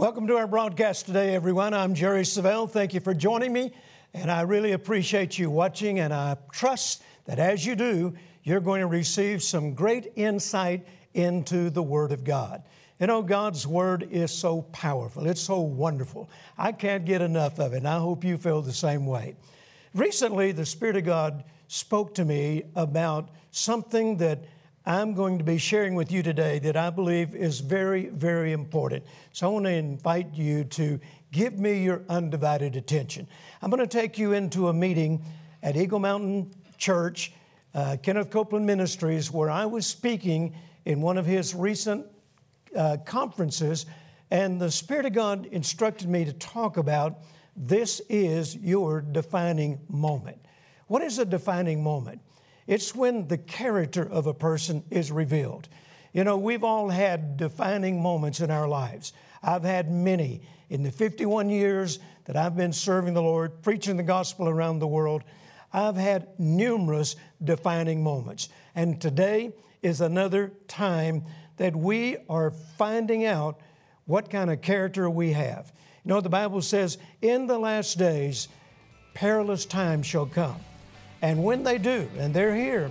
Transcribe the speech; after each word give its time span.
Welcome 0.00 0.26
to 0.28 0.38
our 0.38 0.46
broadcast 0.46 1.04
today, 1.04 1.34
everyone. 1.34 1.74
I'm 1.74 1.92
Jerry 1.92 2.22
Savelle. 2.22 2.70
Thank 2.70 2.94
you 2.94 3.00
for 3.00 3.12
joining 3.12 3.52
me, 3.52 3.70
and 4.14 4.30
I 4.30 4.40
really 4.40 4.72
appreciate 4.72 5.38
you 5.38 5.50
watching. 5.50 5.98
And 6.00 6.10
I 6.14 6.38
trust 6.52 7.02
that 7.26 7.38
as 7.38 7.66
you 7.66 7.76
do, 7.76 8.14
you're 8.42 8.60
going 8.60 8.80
to 8.80 8.86
receive 8.86 9.42
some 9.42 9.74
great 9.74 10.10
insight 10.16 10.86
into 11.12 11.68
the 11.68 11.82
Word 11.82 12.12
of 12.12 12.24
God. 12.24 12.62
You 12.98 13.08
know, 13.08 13.20
God's 13.20 13.66
Word 13.66 14.08
is 14.10 14.32
so 14.32 14.62
powerful, 14.72 15.26
it's 15.26 15.42
so 15.42 15.60
wonderful. 15.60 16.30
I 16.56 16.72
can't 16.72 17.04
get 17.04 17.20
enough 17.20 17.60
of 17.60 17.74
it, 17.74 17.76
and 17.76 17.86
I 17.86 17.98
hope 17.98 18.24
you 18.24 18.38
feel 18.38 18.62
the 18.62 18.72
same 18.72 19.04
way. 19.04 19.36
Recently, 19.94 20.52
the 20.52 20.64
Spirit 20.64 20.96
of 20.96 21.04
God 21.04 21.44
spoke 21.68 22.14
to 22.14 22.24
me 22.24 22.62
about 22.74 23.28
something 23.50 24.16
that 24.16 24.44
I'm 24.86 25.12
going 25.12 25.36
to 25.36 25.44
be 25.44 25.58
sharing 25.58 25.94
with 25.94 26.10
you 26.10 26.22
today 26.22 26.58
that 26.60 26.74
I 26.74 26.88
believe 26.88 27.34
is 27.34 27.60
very, 27.60 28.06
very 28.06 28.52
important. 28.52 29.04
So 29.32 29.46
I 29.46 29.50
want 29.50 29.66
to 29.66 29.72
invite 29.72 30.32
you 30.32 30.64
to 30.64 30.98
give 31.32 31.58
me 31.58 31.82
your 31.82 32.00
undivided 32.08 32.76
attention. 32.76 33.28
I'm 33.60 33.68
going 33.68 33.86
to 33.86 33.86
take 33.86 34.16
you 34.16 34.32
into 34.32 34.68
a 34.68 34.72
meeting 34.72 35.22
at 35.62 35.76
Eagle 35.76 35.98
Mountain 35.98 36.54
Church, 36.78 37.32
uh, 37.74 37.98
Kenneth 38.02 38.30
Copeland 38.30 38.64
Ministries, 38.64 39.30
where 39.30 39.50
I 39.50 39.66
was 39.66 39.86
speaking 39.86 40.54
in 40.86 41.02
one 41.02 41.18
of 41.18 41.26
his 41.26 41.54
recent 41.54 42.06
uh, 42.74 42.96
conferences, 43.04 43.84
and 44.30 44.58
the 44.58 44.70
Spirit 44.70 45.04
of 45.04 45.12
God 45.12 45.44
instructed 45.52 46.08
me 46.08 46.24
to 46.24 46.32
talk 46.32 46.78
about 46.78 47.18
this 47.54 48.00
is 48.08 48.56
your 48.56 49.02
defining 49.02 49.78
moment. 49.88 50.38
What 50.86 51.02
is 51.02 51.18
a 51.18 51.26
defining 51.26 51.82
moment? 51.82 52.22
It's 52.66 52.94
when 52.94 53.28
the 53.28 53.38
character 53.38 54.08
of 54.08 54.26
a 54.26 54.34
person 54.34 54.84
is 54.90 55.10
revealed. 55.10 55.68
You 56.12 56.24
know, 56.24 56.36
we've 56.36 56.64
all 56.64 56.88
had 56.88 57.36
defining 57.36 58.02
moments 58.02 58.40
in 58.40 58.50
our 58.50 58.68
lives. 58.68 59.12
I've 59.42 59.64
had 59.64 59.90
many 59.90 60.42
in 60.68 60.82
the 60.82 60.90
51 60.90 61.50
years 61.50 61.98
that 62.24 62.36
I've 62.36 62.56
been 62.56 62.72
serving 62.72 63.14
the 63.14 63.22
Lord, 63.22 63.62
preaching 63.62 63.96
the 63.96 64.02
gospel 64.02 64.48
around 64.48 64.78
the 64.78 64.86
world. 64.86 65.24
I've 65.72 65.96
had 65.96 66.28
numerous 66.38 67.16
defining 67.42 68.02
moments. 68.02 68.48
And 68.74 69.00
today 69.00 69.52
is 69.82 70.00
another 70.00 70.52
time 70.68 71.24
that 71.56 71.74
we 71.74 72.16
are 72.28 72.50
finding 72.50 73.24
out 73.24 73.60
what 74.06 74.30
kind 74.30 74.50
of 74.50 74.62
character 74.62 75.08
we 75.08 75.32
have. 75.32 75.72
You 76.04 76.10
know, 76.10 76.20
the 76.20 76.28
Bible 76.28 76.62
says, 76.62 76.98
in 77.22 77.46
the 77.46 77.58
last 77.58 77.98
days, 77.98 78.48
perilous 79.14 79.66
times 79.66 80.06
shall 80.06 80.26
come. 80.26 80.56
And 81.22 81.44
when 81.44 81.62
they 81.62 81.76
do, 81.76 82.08
and 82.18 82.32
they're 82.32 82.54
here, 82.54 82.90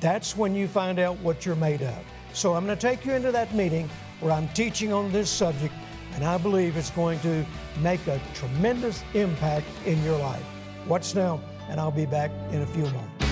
that's 0.00 0.36
when 0.36 0.54
you 0.54 0.68
find 0.68 0.98
out 0.98 1.18
what 1.18 1.44
you're 1.44 1.56
made 1.56 1.82
of. 1.82 1.98
So 2.32 2.54
I'm 2.54 2.64
going 2.64 2.76
to 2.76 2.80
take 2.80 3.04
you 3.04 3.12
into 3.12 3.32
that 3.32 3.54
meeting 3.54 3.90
where 4.20 4.32
I'm 4.32 4.48
teaching 4.48 4.92
on 4.92 5.12
this 5.12 5.28
subject, 5.28 5.74
and 6.14 6.24
I 6.24 6.38
believe 6.38 6.76
it's 6.76 6.90
going 6.90 7.20
to 7.20 7.44
make 7.80 8.06
a 8.06 8.20
tremendous 8.34 9.02
impact 9.14 9.66
in 9.84 10.02
your 10.02 10.18
life. 10.18 10.44
Watch 10.86 11.14
now, 11.14 11.40
and 11.68 11.78
I'll 11.78 11.90
be 11.90 12.06
back 12.06 12.30
in 12.52 12.62
a 12.62 12.66
few 12.66 12.84
moments. 12.84 13.26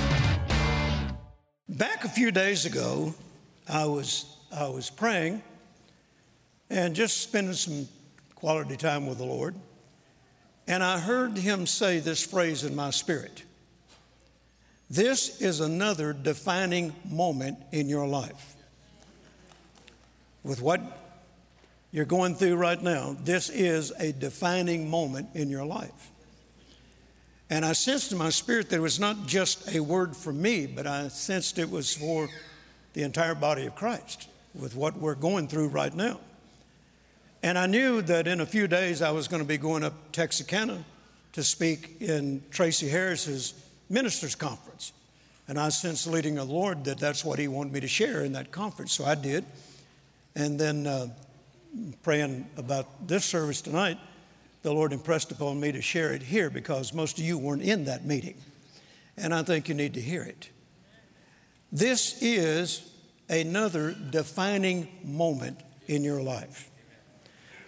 Back 1.69 2.05
a 2.05 2.09
few 2.09 2.31
days 2.31 2.67
ago, 2.67 3.15
I 3.69 3.87
was, 3.87 4.37
I 4.53 4.69
was 4.69 4.91
praying 4.91 5.43
and 6.69 6.95
just 6.95 7.23
spending 7.23 7.55
some 7.55 7.89
quality 8.35 8.77
time 8.77 9.07
with 9.07 9.19
the 9.19 9.25
Lord, 9.25 9.55
and 10.69 10.83
I 10.83 10.99
heard 10.99 11.39
Him 11.39 11.67
say 11.67 12.01
this 12.01 12.25
phrase 12.25 12.65
in 12.65 12.77
my 12.77 12.91
spirit 12.91 13.46
this 14.89 15.41
is 15.41 15.61
another 15.61 16.13
defining 16.13 16.95
moment 17.09 17.59
in 17.73 17.89
your 17.89 18.07
life. 18.07 18.55
With 20.45 20.63
what 20.63 20.81
you're 21.91 22.05
going 22.05 22.35
through 22.37 22.57
right 22.57 22.81
now, 22.81 23.17
this 23.25 23.51
is 23.51 23.91
a 23.99 24.13
defining 24.13 24.89
moment 24.89 25.29
in 25.35 25.51
your 25.51 25.65
life. 25.65 26.11
And 27.49 27.65
I 27.65 27.73
sensed 27.73 28.13
in 28.13 28.19
my 28.19 28.31
spirit 28.31 28.71
that 28.71 28.77
it 28.77 28.81
was 28.81 28.99
not 29.01 29.27
just 29.27 29.75
a 29.75 29.81
word 29.81 30.17
for 30.17 30.33
me, 30.33 30.67
but 30.67 30.87
I 30.87 31.09
sensed 31.09 31.59
it 31.59 31.71
was 31.71 31.95
for 31.95 32.29
the 32.93 33.03
entire 33.03 33.35
body 33.35 33.67
of 33.67 33.75
Christ 33.75 34.29
with 34.55 34.75
what 34.75 34.97
we're 34.97 35.15
going 35.15 35.49
through 35.49 35.69
right 35.69 35.95
now. 35.95 36.19
And 37.43 37.59
I 37.59 37.67
knew 37.67 38.03
that 38.03 38.27
in 38.27 38.41
a 38.41 38.47
few 38.47 38.67
days 38.67 39.03
I 39.03 39.11
was 39.11 39.29
going 39.29 39.43
to 39.43 39.49
be 39.49 39.59
going 39.59 39.85
up 39.85 39.95
to 40.07 40.13
Texarkana 40.13 40.85
to 41.33 41.43
speak 41.43 41.97
in 42.01 42.43
Tracy 42.51 42.89
Harris's 42.89 43.55
ministers' 43.89 44.35
conference. 44.35 44.93
And 45.49 45.59
I 45.59 45.69
sensed 45.69 46.07
leading 46.07 46.37
the 46.37 46.45
Lord 46.45 46.85
that 46.85 46.99
that's 46.99 47.25
what 47.25 47.39
He 47.39 47.49
wanted 47.49 47.73
me 47.73 47.81
to 47.81 47.89
share 47.89 48.25
in 48.25 48.33
that 48.33 48.51
conference. 48.51 48.93
So 48.93 49.05
I 49.05 49.15
did. 49.15 49.45
And 50.35 50.59
then 50.59 50.87
uh, 50.87 51.09
praying 52.03 52.47
about 52.57 53.07
this 53.07 53.25
service 53.25 53.61
tonight, 53.63 53.99
the 54.63 54.73
Lord 54.73 54.93
impressed 54.93 55.31
upon 55.31 55.61
me 55.61 55.73
to 55.73 55.81
share 55.81 56.13
it 56.13 56.23
here 56.23 56.51
because 56.51 56.93
most 56.93 57.19
of 57.19 57.25
you 57.25 57.39
weren't 57.39 57.63
in 57.63 57.85
that 57.85 58.05
meeting. 58.05 58.37
And 59.17 59.33
I 59.33 59.43
think 59.43 59.69
you 59.69 59.75
need 59.75 59.95
to 59.95 60.01
hear 60.01 60.23
it. 60.23 60.51
This 61.73 62.21
is 62.23 62.91
another 63.29 63.95
defining 64.11 64.89
moment 65.05 65.61
in 65.87 66.05
your 66.05 66.21
life. 66.21 66.71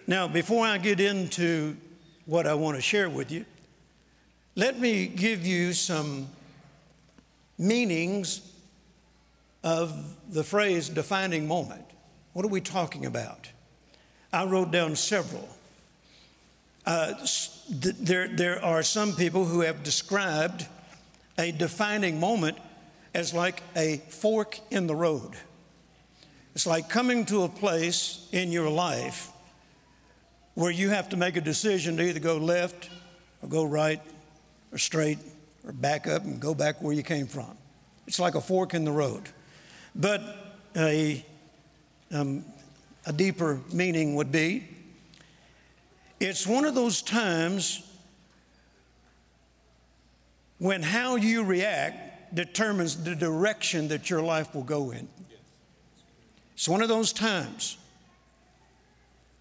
Now, 0.07 0.27
before 0.27 0.65
I 0.65 0.77
get 0.77 0.99
into 0.99 1.77
what 2.25 2.47
I 2.47 2.53
want 2.53 2.75
to 2.75 2.81
share 2.81 3.09
with 3.09 3.31
you, 3.31 3.45
let 4.59 4.77
me 4.77 5.07
give 5.07 5.45
you 5.45 5.71
some 5.71 6.27
meanings 7.57 8.41
of 9.63 10.17
the 10.33 10.43
phrase 10.43 10.89
defining 10.89 11.47
moment. 11.47 11.85
What 12.33 12.43
are 12.43 12.49
we 12.49 12.59
talking 12.59 13.05
about? 13.05 13.47
I 14.33 14.43
wrote 14.43 14.69
down 14.69 14.97
several. 14.97 15.47
Uh, 16.85 17.13
there, 17.69 18.27
there 18.27 18.61
are 18.61 18.83
some 18.83 19.13
people 19.13 19.45
who 19.45 19.61
have 19.61 19.81
described 19.81 20.65
a 21.37 21.53
defining 21.53 22.19
moment 22.19 22.57
as 23.13 23.33
like 23.33 23.63
a 23.77 24.01
fork 24.09 24.59
in 24.71 24.87
the 24.87 24.95
road. 24.95 25.37
It's 26.53 26.67
like 26.67 26.89
coming 26.89 27.25
to 27.27 27.43
a 27.43 27.49
place 27.49 28.27
in 28.33 28.51
your 28.51 28.69
life 28.69 29.29
where 30.55 30.71
you 30.71 30.89
have 30.89 31.07
to 31.09 31.17
make 31.17 31.37
a 31.37 31.41
decision 31.41 31.95
to 31.95 32.03
either 32.03 32.19
go 32.19 32.35
left 32.35 32.89
or 33.41 33.47
go 33.47 33.63
right 33.63 34.01
or 34.71 34.77
straight 34.77 35.19
or 35.65 35.71
back 35.71 36.07
up 36.07 36.23
and 36.23 36.39
go 36.39 36.53
back 36.53 36.81
where 36.81 36.93
you 36.93 37.03
came 37.03 37.27
from. 37.27 37.57
It's 38.07 38.19
like 38.19 38.35
a 38.35 38.41
fork 38.41 38.73
in 38.73 38.85
the 38.85 38.91
road. 38.91 39.29
But 39.95 40.21
a, 40.75 41.23
um, 42.11 42.45
a 43.05 43.13
deeper 43.13 43.59
meaning 43.71 44.15
would 44.15 44.31
be 44.31 44.67
it's 46.19 46.45
one 46.45 46.65
of 46.65 46.75
those 46.75 47.01
times 47.01 47.81
when 50.57 50.81
how 50.81 51.15
you 51.15 51.43
react 51.43 52.35
determines 52.35 53.01
the 53.03 53.15
direction 53.15 53.87
that 53.87 54.09
your 54.09 54.21
life 54.21 54.53
will 54.53 54.63
go 54.63 54.91
in. 54.91 55.07
It's 56.53 56.67
one 56.67 56.81
of 56.81 56.89
those 56.89 57.13
times 57.13 57.77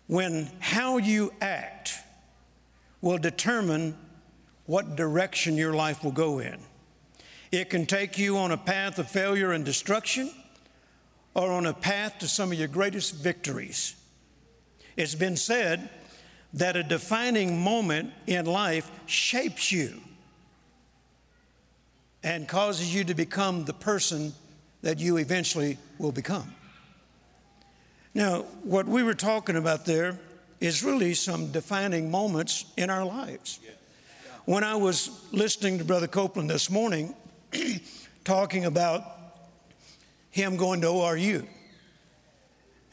when 0.07 0.49
how 0.61 0.99
you 0.99 1.33
act 1.41 1.95
will 3.01 3.19
determine 3.19 3.97
what 4.69 4.97
direction 4.97 5.57
your 5.57 5.73
life 5.73 6.05
will 6.05 6.13
go 6.13 6.41
in. 6.41 6.59
It 7.51 7.71
can 7.71 7.87
take 7.87 8.19
you 8.19 8.37
on 8.37 8.53
a 8.53 8.59
path 8.59 8.99
of 8.99 9.11
failure 9.11 9.53
and 9.53 9.65
destruction 9.65 10.31
or 11.33 11.51
on 11.51 11.65
a 11.65 11.73
path 11.73 12.19
to 12.19 12.29
some 12.29 12.53
of 12.53 12.59
your 12.59 12.69
greatest 12.69 13.15
victories. 13.15 13.97
It's 14.95 15.15
been 15.15 15.39
said 15.39 15.89
that 16.53 16.77
a 16.77 16.83
defining 16.83 17.59
moment 17.59 18.13
in 18.27 18.45
life 18.45 18.91
shapes 19.07 19.73
you 19.73 20.03
and 22.23 22.47
causes 22.47 22.95
you 22.95 23.05
to 23.05 23.15
become 23.15 23.65
the 23.65 23.73
person 23.73 24.35
that 24.83 24.99
you 24.99 25.17
eventually 25.17 25.79
will 25.97 26.13
become. 26.13 26.53
Now, 28.13 28.43
what 28.65 28.85
we 28.85 29.03
were 29.03 29.15
talking 29.15 29.57
about 29.57 29.87
there 29.87 30.19
is 30.61 30.85
really 30.85 31.15
some 31.15 31.53
defining 31.53 32.11
moments 32.11 32.67
in 32.77 32.91
our 32.91 33.07
lives. 33.07 33.61
When 34.49 34.65
I 34.65 34.77
was 34.77 35.11
listening 35.31 35.77
to 35.77 35.85
Brother 35.85 36.07
Copeland 36.07 36.49
this 36.49 36.71
morning, 36.71 37.15
talking 38.25 38.65
about 38.65 39.05
him 40.31 40.57
going 40.57 40.81
to 40.81 40.87
ORU, 40.87 41.47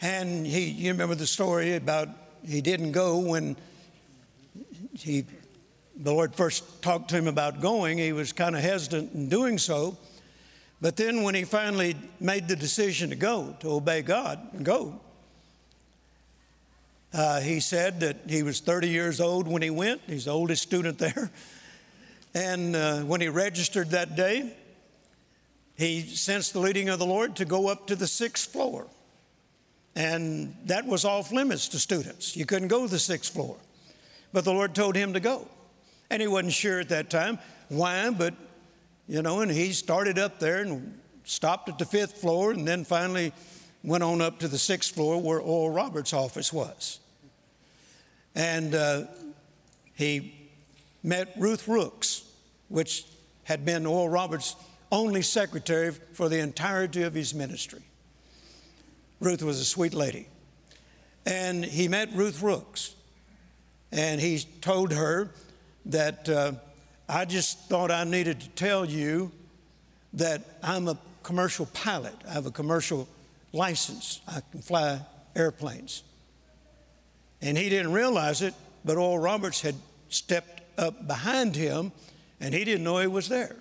and 0.01 0.45
he, 0.45 0.65
you 0.65 0.91
remember 0.91 1.15
the 1.15 1.25
story 1.25 1.75
about 1.75 2.09
he 2.45 2.59
didn't 2.59 2.91
go 2.91 3.19
when 3.19 3.55
he, 4.97 5.23
the 5.95 6.11
Lord 6.11 6.35
first 6.35 6.81
talked 6.81 7.11
to 7.11 7.15
him 7.15 7.27
about 7.29 7.61
going. 7.61 7.99
He 7.99 8.11
was 8.11 8.33
kind 8.33 8.57
of 8.57 8.61
hesitant 8.61 9.13
in 9.13 9.29
doing 9.29 9.57
so. 9.57 9.97
But 10.81 10.97
then 10.97 11.23
when 11.23 11.35
he 11.35 11.45
finally 11.45 11.95
made 12.19 12.49
the 12.49 12.57
decision 12.57 13.11
to 13.11 13.15
go, 13.15 13.55
to 13.61 13.71
obey 13.71 14.01
God 14.01 14.45
and 14.51 14.65
go, 14.65 14.99
uh, 17.13 17.39
he 17.39 17.59
said 17.59 18.01
that 18.01 18.17
he 18.27 18.43
was 18.43 18.59
30 18.59 18.89
years 18.89 19.21
old 19.21 19.47
when 19.47 19.61
he 19.61 19.69
went. 19.69 20.01
He's 20.07 20.25
the 20.25 20.31
oldest 20.31 20.63
student 20.63 20.97
there. 20.97 21.31
And 22.33 22.75
uh, 22.75 22.99
when 23.01 23.21
he 23.21 23.29
registered 23.29 23.91
that 23.91 24.17
day, 24.17 24.53
he 25.77 26.01
sensed 26.01 26.53
the 26.53 26.59
leading 26.59 26.89
of 26.89 26.99
the 26.99 27.05
Lord 27.05 27.37
to 27.37 27.45
go 27.45 27.67
up 27.69 27.87
to 27.87 27.95
the 27.95 28.07
sixth 28.07 28.51
floor. 28.51 28.87
and 29.95 30.53
that 30.65 30.85
was 30.85 31.05
off 31.05 31.31
limits 31.31 31.69
to 31.69 31.79
students. 31.79 32.35
You 32.35 32.45
couldn't 32.45 32.67
go 32.67 32.85
to 32.85 32.91
the 32.91 32.99
sixth 32.99 33.31
floor. 33.33 33.55
But 34.33 34.43
the 34.43 34.51
Lord 34.51 34.75
told 34.75 34.97
him 34.97 35.13
to 35.13 35.21
go. 35.21 35.47
And 36.09 36.21
he 36.21 36.27
wasn't 36.27 36.51
sure 36.51 36.81
at 36.81 36.89
that 36.89 37.09
time 37.09 37.39
why, 37.69 38.09
but, 38.09 38.33
you 39.07 39.21
know, 39.21 39.39
and 39.39 39.49
he 39.49 39.71
started 39.71 40.19
up 40.19 40.39
there 40.39 40.61
and 40.61 40.99
stopped 41.23 41.69
at 41.69 41.79
the 41.79 41.85
fifth 41.85 42.17
floor 42.17 42.51
and 42.51 42.67
then 42.67 42.83
finally 42.83 43.31
went 43.85 44.03
on 44.03 44.19
up 44.19 44.39
to 44.39 44.47
the 44.47 44.57
sixth 44.57 44.95
floor 44.95 45.21
where 45.21 45.39
Oral 45.39 45.69
Roberts' 45.69 46.13
office 46.13 46.51
was. 46.51 46.99
And 48.33 48.73
uh, 48.73 49.03
he 49.93 50.49
met 51.03 51.33
Ruth 51.37 51.67
Rooks, 51.67 52.23
which 52.67 53.05
had 53.43 53.63
been 53.63 53.85
Oral 53.85 54.09
Roberts' 54.09 54.55
only 54.91 55.21
secretary 55.21 55.91
for 55.91 56.29
the 56.29 56.39
entirety 56.39 57.03
of 57.03 57.13
his 57.13 57.33
ministry. 57.33 57.81
Ruth 59.19 59.43
was 59.43 59.59
a 59.59 59.65
sweet 59.65 59.93
lady. 59.93 60.27
And 61.25 61.63
he 61.63 61.87
met 61.87 62.09
Ruth 62.13 62.41
Rooks, 62.41 62.95
and 63.91 64.19
he 64.19 64.39
told 64.61 64.91
her 64.93 65.31
that 65.85 66.27
uh, 66.27 66.53
I 67.07 67.25
just 67.25 67.69
thought 67.69 67.91
I 67.91 68.03
needed 68.03 68.41
to 68.41 68.49
tell 68.49 68.85
you 68.85 69.31
that 70.13 70.43
I'm 70.61 70.87
a 70.87 70.97
commercial 71.23 71.67
pilot. 71.67 72.15
I 72.27 72.33
have 72.33 72.45
a 72.45 72.51
commercial 72.51 73.07
license. 73.55 74.21
I 74.27 74.41
can 74.51 74.61
fly 74.61 74.99
airplanes. 75.35 76.03
And 77.41 77.57
he 77.57 77.69
didn't 77.69 77.93
realize 77.93 78.41
it, 78.41 78.53
but 78.83 78.97
Oral 78.97 79.19
Roberts 79.19 79.61
had 79.61 79.75
stepped 80.09 80.61
up 80.77 81.07
behind 81.07 81.55
him 81.55 81.91
and 82.39 82.53
he 82.53 82.65
didn't 82.65 82.83
know 82.83 82.99
he 82.99 83.07
was 83.07 83.29
there. 83.29 83.55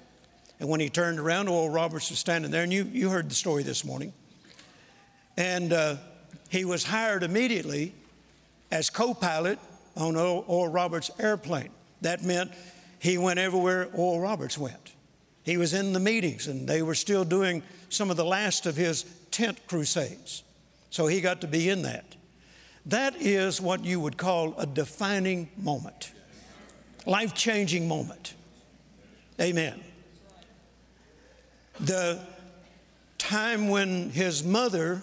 And 0.61 0.69
when 0.69 0.81
he 0.81 0.88
turned 0.88 1.19
around, 1.19 1.49
Oral 1.49 1.70
Roberts 1.70 2.11
was 2.11 2.19
standing 2.19 2.50
there, 2.50 2.62
and 2.62 2.73
you, 2.73 2.85
you 2.85 3.11
heard 3.11 3.29
the 3.29 3.35
story 3.35 3.62
this 3.62 3.85
morning. 3.85 4.12
And 5.37 5.73
uh, 5.73 5.96
he 6.49 6.64
was 6.64 6.85
hired 6.85 7.23
immediately 7.23 7.93
as 8.70 8.88
co 8.88 9.14
pilot 9.14 9.58
on 9.96 10.17
Oral 10.17 10.69
Roberts' 10.69 11.11
airplane. 11.19 11.70
That 12.02 12.23
meant 12.23 12.52
he 12.99 13.19
went 13.19 13.38
everywhere 13.38 13.88
Oral 13.94 14.20
Roberts 14.20 14.56
went. 14.56 14.93
He 15.43 15.56
was 15.56 15.75
in 15.75 15.93
the 15.93 16.00
meetings, 16.00 16.46
and 16.46 16.69
they 16.69 16.82
were 16.82 16.94
still 16.94 17.25
doing 17.25 17.62
some 17.88 18.11
of 18.11 18.17
the 18.17 18.25
last 18.25 18.67
of 18.67 18.76
his 18.76 19.05
tent 19.34 19.66
crusades. 19.66 20.44
So 20.90 21.08
he 21.08 21.20
got 21.20 21.40
to 21.40 21.48
be 21.48 21.69
in 21.69 21.82
that. 21.82 22.14
That 22.86 23.16
is 23.16 23.60
what 23.60 23.84
you 23.84 23.98
would 23.98 24.16
call 24.16 24.54
a 24.56 24.64
defining 24.64 25.48
moment, 25.56 26.12
life 27.04 27.34
changing 27.34 27.88
moment. 27.88 28.34
Amen. 29.40 29.82
The 31.81 32.20
time 33.19 33.69
when 33.69 34.10
his 34.10 34.44
mother 34.44 35.02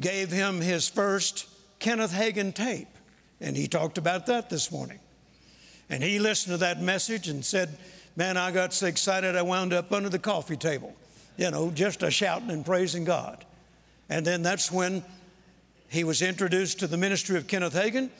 gave 0.00 0.30
him 0.30 0.62
his 0.62 0.88
first 0.88 1.46
Kenneth 1.80 2.12
Hagin 2.12 2.54
tape, 2.54 2.88
and 3.42 3.54
he 3.54 3.66
talked 3.66 3.98
about 3.98 4.24
that 4.26 4.48
this 4.48 4.72
morning. 4.72 5.00
And 5.90 6.02
he 6.02 6.18
listened 6.18 6.54
to 6.54 6.58
that 6.58 6.80
message 6.80 7.28
and 7.28 7.44
said, 7.44 7.76
Man, 8.16 8.38
I 8.38 8.52
got 8.52 8.72
so 8.72 8.86
excited 8.86 9.36
I 9.36 9.42
wound 9.42 9.74
up 9.74 9.92
under 9.92 10.08
the 10.08 10.18
coffee 10.18 10.56
table, 10.56 10.94
you 11.36 11.50
know, 11.50 11.70
just 11.70 12.02
a 12.02 12.10
shouting 12.10 12.50
and 12.50 12.64
praising 12.64 13.04
God. 13.04 13.44
And 14.08 14.26
then 14.26 14.42
that's 14.42 14.70
when 14.70 15.02
he 15.88 16.04
was 16.04 16.22
introduced 16.22 16.80
to 16.80 16.86
the 16.86 16.96
ministry 16.96 17.36
of 17.36 17.46
Kenneth 17.46 17.74
Hagin. 17.74 18.10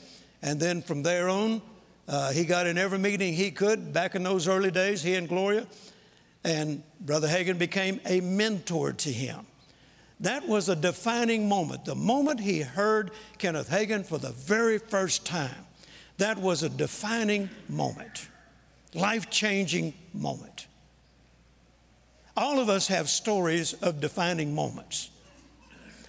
And 0.41 0.59
then 0.59 0.81
from 0.81 1.03
there 1.03 1.29
on, 1.29 1.61
uh, 2.07 2.31
he 2.31 2.45
got 2.45 2.67
in 2.67 2.77
every 2.77 2.99
meeting 2.99 3.33
he 3.33 3.51
could 3.51 3.93
back 3.93 4.15
in 4.15 4.23
those 4.23 4.47
early 4.47 4.71
days, 4.71 5.01
he 5.03 5.15
and 5.15 5.29
Gloria. 5.29 5.65
And 6.43 6.83
Brother 6.99 7.27
Hagin 7.27 7.57
became 7.57 8.01
a 8.05 8.19
mentor 8.21 8.91
to 8.93 9.09
him. 9.09 9.45
That 10.19 10.47
was 10.47 10.69
a 10.69 10.75
defining 10.75 11.49
moment. 11.49 11.85
The 11.85 11.95
moment 11.95 12.39
he 12.39 12.61
heard 12.61 13.11
Kenneth 13.37 13.69
Hagin 13.69 14.05
for 14.05 14.17
the 14.17 14.31
very 14.31 14.77
first 14.77 15.25
time, 15.25 15.65
that 16.17 16.37
was 16.37 16.63
a 16.63 16.69
defining 16.69 17.49
moment, 17.67 18.27
life 18.93 19.29
changing 19.29 19.93
moment. 20.13 20.67
All 22.35 22.59
of 22.59 22.69
us 22.69 22.87
have 22.87 23.09
stories 23.09 23.73
of 23.73 24.01
defining 24.01 24.55
moments. 24.55 25.11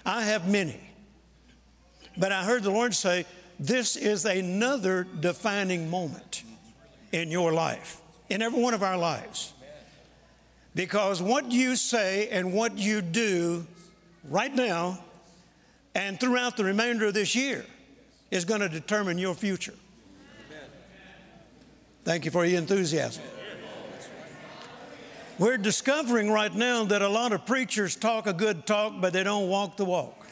I 0.06 0.22
have 0.24 0.48
many. 0.48 0.80
But 2.16 2.32
I 2.32 2.44
heard 2.44 2.62
the 2.62 2.70
Lord 2.70 2.94
say, 2.94 3.26
this 3.58 3.96
is 3.96 4.24
another 4.24 5.06
defining 5.20 5.90
moment 5.90 6.42
in 7.12 7.30
your 7.30 7.52
life, 7.52 8.00
in 8.28 8.42
every 8.42 8.60
one 8.60 8.74
of 8.74 8.82
our 8.82 8.96
lives. 8.96 9.52
Because 10.74 11.22
what 11.22 11.52
you 11.52 11.76
say 11.76 12.28
and 12.28 12.52
what 12.52 12.76
you 12.78 13.00
do 13.00 13.66
right 14.28 14.52
now 14.54 14.98
and 15.94 16.18
throughout 16.18 16.56
the 16.56 16.64
remainder 16.64 17.06
of 17.06 17.14
this 17.14 17.36
year 17.36 17.64
is 18.30 18.44
going 18.44 18.60
to 18.60 18.68
determine 18.68 19.18
your 19.18 19.34
future. 19.34 19.74
Thank 22.04 22.24
you 22.24 22.30
for 22.30 22.44
your 22.44 22.58
enthusiasm. 22.58 23.22
We're 25.36 25.58
discovering 25.58 26.30
right 26.30 26.54
now 26.54 26.84
that 26.84 27.02
a 27.02 27.08
lot 27.08 27.32
of 27.32 27.44
preachers 27.44 27.96
talk 27.96 28.28
a 28.28 28.32
good 28.32 28.66
talk, 28.66 29.00
but 29.00 29.12
they 29.12 29.24
don't 29.24 29.48
walk 29.48 29.76
the 29.76 29.84
walk. 29.84 30.24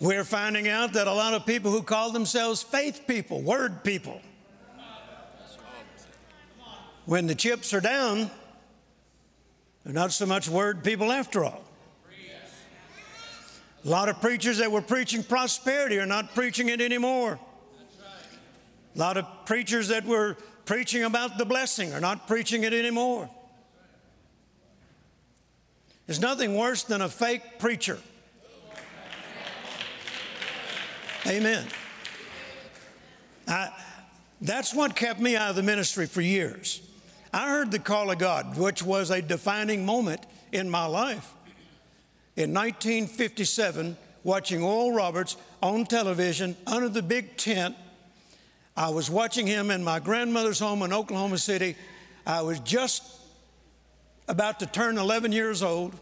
We're 0.00 0.24
finding 0.24 0.68
out 0.68 0.94
that 0.94 1.06
a 1.06 1.12
lot 1.12 1.34
of 1.34 1.44
people 1.44 1.72
who 1.72 1.82
call 1.82 2.12
themselves 2.12 2.62
faith 2.62 3.02
people, 3.06 3.42
word 3.42 3.84
people, 3.84 4.20
when 7.04 7.26
the 7.26 7.34
chips 7.34 7.74
are 7.74 7.80
down, 7.80 8.30
they're 9.84 9.92
not 9.92 10.12
so 10.12 10.24
much 10.24 10.48
word 10.48 10.84
people 10.84 11.12
after 11.12 11.44
all. 11.44 11.64
A 13.84 13.88
lot 13.88 14.08
of 14.08 14.20
preachers 14.20 14.58
that 14.58 14.72
were 14.72 14.82
preaching 14.82 15.22
prosperity 15.22 15.98
are 15.98 16.06
not 16.06 16.34
preaching 16.34 16.68
it 16.68 16.80
anymore. 16.80 17.38
A 18.94 18.98
lot 18.98 19.16
of 19.16 19.26
preachers 19.44 19.88
that 19.88 20.04
were 20.04 20.36
preaching 20.68 21.02
about 21.02 21.38
the 21.38 21.46
blessing 21.46 21.94
are 21.94 22.00
not 22.00 22.28
preaching 22.28 22.62
it 22.62 22.74
anymore. 22.74 23.30
There's 26.04 26.20
nothing 26.20 26.54
worse 26.54 26.82
than 26.82 27.00
a 27.00 27.08
fake 27.08 27.58
preacher. 27.58 27.98
Amen. 31.26 31.66
I, 33.46 33.70
that's 34.42 34.74
what 34.74 34.94
kept 34.94 35.20
me 35.20 35.36
out 35.36 35.48
of 35.48 35.56
the 35.56 35.62
ministry 35.62 36.04
for 36.04 36.20
years. 36.20 36.82
I 37.32 37.48
heard 37.48 37.70
the 37.70 37.78
call 37.78 38.10
of 38.10 38.18
God, 38.18 38.58
which 38.58 38.82
was 38.82 39.10
a 39.10 39.22
defining 39.22 39.86
moment 39.86 40.20
in 40.52 40.68
my 40.68 40.84
life. 40.84 41.32
In 42.36 42.52
1957, 42.52 43.96
watching 44.22 44.62
Oral 44.62 44.92
Roberts 44.92 45.38
on 45.62 45.86
television 45.86 46.58
under 46.66 46.90
the 46.90 47.02
big 47.02 47.38
tent, 47.38 47.74
I 48.78 48.90
was 48.90 49.10
watching 49.10 49.44
him 49.44 49.72
in 49.72 49.82
my 49.82 49.98
grandmother's 49.98 50.60
home 50.60 50.82
in 50.82 50.92
Oklahoma 50.92 51.38
City. 51.38 51.74
I 52.24 52.42
was 52.42 52.60
just 52.60 53.02
about 54.28 54.60
to 54.60 54.66
turn 54.66 54.98
11 54.98 55.32
years 55.32 55.64
old 55.64 55.98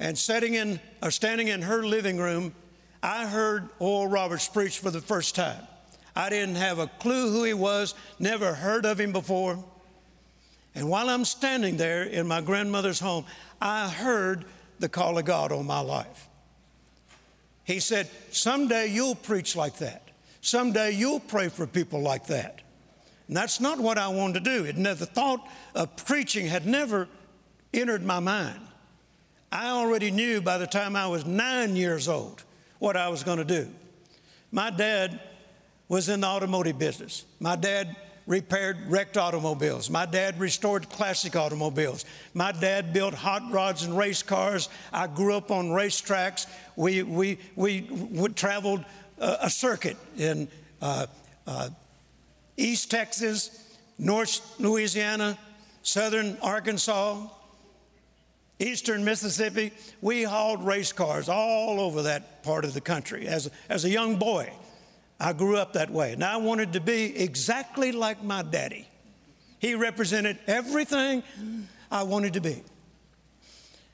and 0.00 0.18
sitting 0.18 0.54
in 0.54 0.80
or 1.00 1.12
standing 1.12 1.46
in 1.46 1.62
her 1.62 1.84
living 1.84 2.18
room 2.18 2.56
I 3.04 3.28
heard 3.28 3.68
Oral 3.78 4.08
Roberts 4.08 4.48
preach 4.48 4.80
for 4.80 4.90
the 4.90 5.00
first 5.00 5.36
time. 5.36 5.62
I 6.16 6.28
didn't 6.28 6.56
have 6.56 6.80
a 6.80 6.88
clue 6.88 7.30
who 7.30 7.44
he 7.44 7.54
was, 7.54 7.94
never 8.18 8.52
heard 8.52 8.84
of 8.84 8.98
him 8.98 9.12
before. 9.12 9.64
And 10.74 10.90
while 10.90 11.08
I'm 11.08 11.24
standing 11.24 11.76
there 11.76 12.02
in 12.02 12.26
my 12.26 12.40
grandmother's 12.40 12.98
home, 12.98 13.26
I 13.62 13.88
heard 13.88 14.44
the 14.80 14.88
call 14.88 15.18
of 15.18 15.24
God 15.24 15.52
on 15.52 15.66
my 15.66 15.80
life. 15.80 16.28
He 17.62 17.78
said, 17.78 18.10
Someday 18.32 18.88
you'll 18.88 19.14
preach 19.14 19.54
like 19.54 19.76
that. 19.76 20.09
Someday 20.40 20.92
you'll 20.92 21.20
pray 21.20 21.48
for 21.48 21.66
people 21.66 22.00
like 22.00 22.26
that. 22.26 22.62
And 23.28 23.36
that's 23.36 23.60
not 23.60 23.78
what 23.78 23.98
I 23.98 24.08
wanted 24.08 24.44
to 24.44 24.50
do. 24.50 24.64
It 24.64 24.76
never, 24.76 25.00
the 25.00 25.06
thought 25.06 25.46
of 25.74 25.94
preaching 26.04 26.46
had 26.46 26.66
never 26.66 27.08
entered 27.72 28.02
my 28.02 28.20
mind. 28.20 28.60
I 29.52 29.68
already 29.68 30.10
knew 30.10 30.40
by 30.40 30.58
the 30.58 30.66
time 30.66 30.96
I 30.96 31.06
was 31.08 31.24
nine 31.24 31.76
years 31.76 32.08
old 32.08 32.42
what 32.78 32.96
I 32.96 33.08
was 33.08 33.22
going 33.22 33.38
to 33.38 33.44
do. 33.44 33.68
My 34.50 34.70
dad 34.70 35.20
was 35.88 36.08
in 36.08 36.20
the 36.20 36.26
automotive 36.26 36.78
business. 36.78 37.24
My 37.40 37.56
dad 37.56 37.96
repaired 38.26 38.78
wrecked 38.86 39.16
automobiles. 39.16 39.90
My 39.90 40.06
dad 40.06 40.38
restored 40.38 40.88
classic 40.88 41.34
automobiles. 41.34 42.04
My 42.32 42.52
dad 42.52 42.92
built 42.92 43.12
hot 43.12 43.42
rods 43.50 43.82
and 43.82 43.96
race 43.96 44.22
cars. 44.22 44.68
I 44.92 45.08
grew 45.08 45.36
up 45.36 45.50
on 45.50 45.66
racetracks. 45.70 46.46
We, 46.76 47.02
we, 47.02 47.38
we, 47.56 47.80
traveled 48.36 48.84
a 49.20 49.50
circuit 49.50 49.96
in 50.16 50.48
uh, 50.80 51.06
uh, 51.46 51.68
East 52.56 52.90
Texas, 52.90 53.78
North 53.98 54.58
Louisiana, 54.58 55.38
Southern 55.82 56.36
Arkansas, 56.42 57.26
Eastern 58.58 59.04
Mississippi, 59.04 59.72
we 60.02 60.22
hauled 60.22 60.64
race 60.64 60.92
cars 60.92 61.28
all 61.28 61.80
over 61.80 62.02
that 62.02 62.42
part 62.42 62.64
of 62.64 62.74
the 62.74 62.80
country. 62.80 63.26
As, 63.26 63.50
as 63.68 63.84
a 63.84 63.88
young 63.88 64.16
boy, 64.16 64.52
I 65.18 65.32
grew 65.32 65.56
up 65.56 65.72
that 65.74 65.90
way. 65.90 66.12
And 66.12 66.22
I 66.22 66.36
wanted 66.36 66.74
to 66.74 66.80
be 66.80 67.16
exactly 67.18 67.92
like 67.92 68.22
my 68.22 68.42
daddy. 68.42 68.86
He 69.58 69.74
represented 69.74 70.38
everything 70.46 71.22
I 71.90 72.02
wanted 72.02 72.34
to 72.34 72.40
be. 72.40 72.62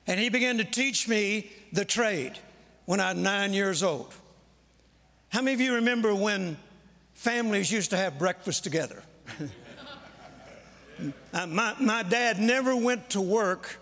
And 0.05 0.19
he 0.19 0.29
began 0.29 0.57
to 0.57 0.63
teach 0.63 1.07
me 1.07 1.49
the 1.73 1.83
trade 1.83 2.37
when 2.85 2.99
I 2.99 3.13
was 3.13 3.21
nine 3.21 3.53
years 3.53 3.83
old. 3.83 4.13
How 5.29 5.41
many 5.41 5.53
of 5.53 5.61
you 5.61 5.75
remember 5.75 6.15
when 6.15 6.57
families 7.13 7.71
used 7.71 7.89
to 7.91 7.97
have 7.97 8.17
breakfast 8.17 8.63
together? 8.63 9.03
uh, 11.33 11.47
my, 11.47 11.75
my 11.79 12.03
dad 12.03 12.39
never 12.39 12.75
went 12.75 13.09
to 13.11 13.21
work, 13.21 13.77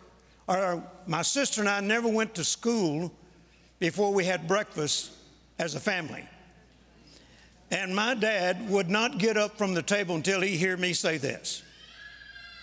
or 0.47 0.83
my 1.05 1.21
sister 1.21 1.61
and 1.61 1.69
I 1.69 1.81
never 1.81 2.07
went 2.07 2.35
to 2.35 2.43
school 2.43 3.11
before 3.79 4.13
we 4.13 4.25
had 4.25 4.47
breakfast 4.47 5.11
as 5.59 5.75
a 5.75 5.79
family. 5.79 6.27
And 7.71 7.95
my 7.95 8.13
dad 8.15 8.69
would 8.69 8.89
not 8.89 9.17
get 9.17 9.37
up 9.37 9.57
from 9.57 9.73
the 9.73 9.81
table 9.81 10.15
until 10.15 10.41
he 10.41 10.57
heard 10.57 10.79
me 10.79 10.93
say 10.93 11.17
this. 11.17 11.63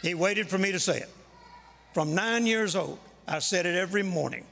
He 0.00 0.14
waited 0.14 0.48
for 0.48 0.58
me 0.58 0.72
to 0.72 0.80
say 0.80 0.98
it. 0.98 1.10
From 1.94 2.14
nine 2.14 2.46
years 2.46 2.74
old, 2.74 2.98
I 3.28 3.38
said 3.38 3.66
it 3.66 3.76
every 3.76 4.02
morning. 4.02 4.44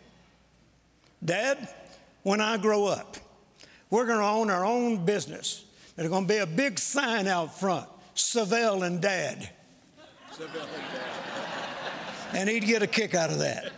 Dad, 1.24 1.68
when 2.22 2.40
I 2.40 2.56
grow 2.56 2.86
up, 2.86 3.16
we're 3.90 4.06
going 4.06 4.20
to 4.20 4.24
own 4.24 4.50
our 4.50 4.64
own 4.64 5.04
business. 5.04 5.64
There's 5.96 6.08
going 6.08 6.26
to 6.26 6.32
be 6.32 6.38
a 6.38 6.46
big 6.46 6.78
sign 6.78 7.26
out 7.26 7.58
front 7.58 7.88
Savelle 8.14 8.86
and 8.86 9.00
Dad. 9.00 9.50
Savelle 10.32 10.62
and 10.62 10.84
Dad. 10.94 12.34
and 12.34 12.48
he'd 12.48 12.64
get 12.64 12.82
a 12.82 12.86
kick 12.86 13.14
out 13.14 13.30
of 13.30 13.40
that. 13.40 13.72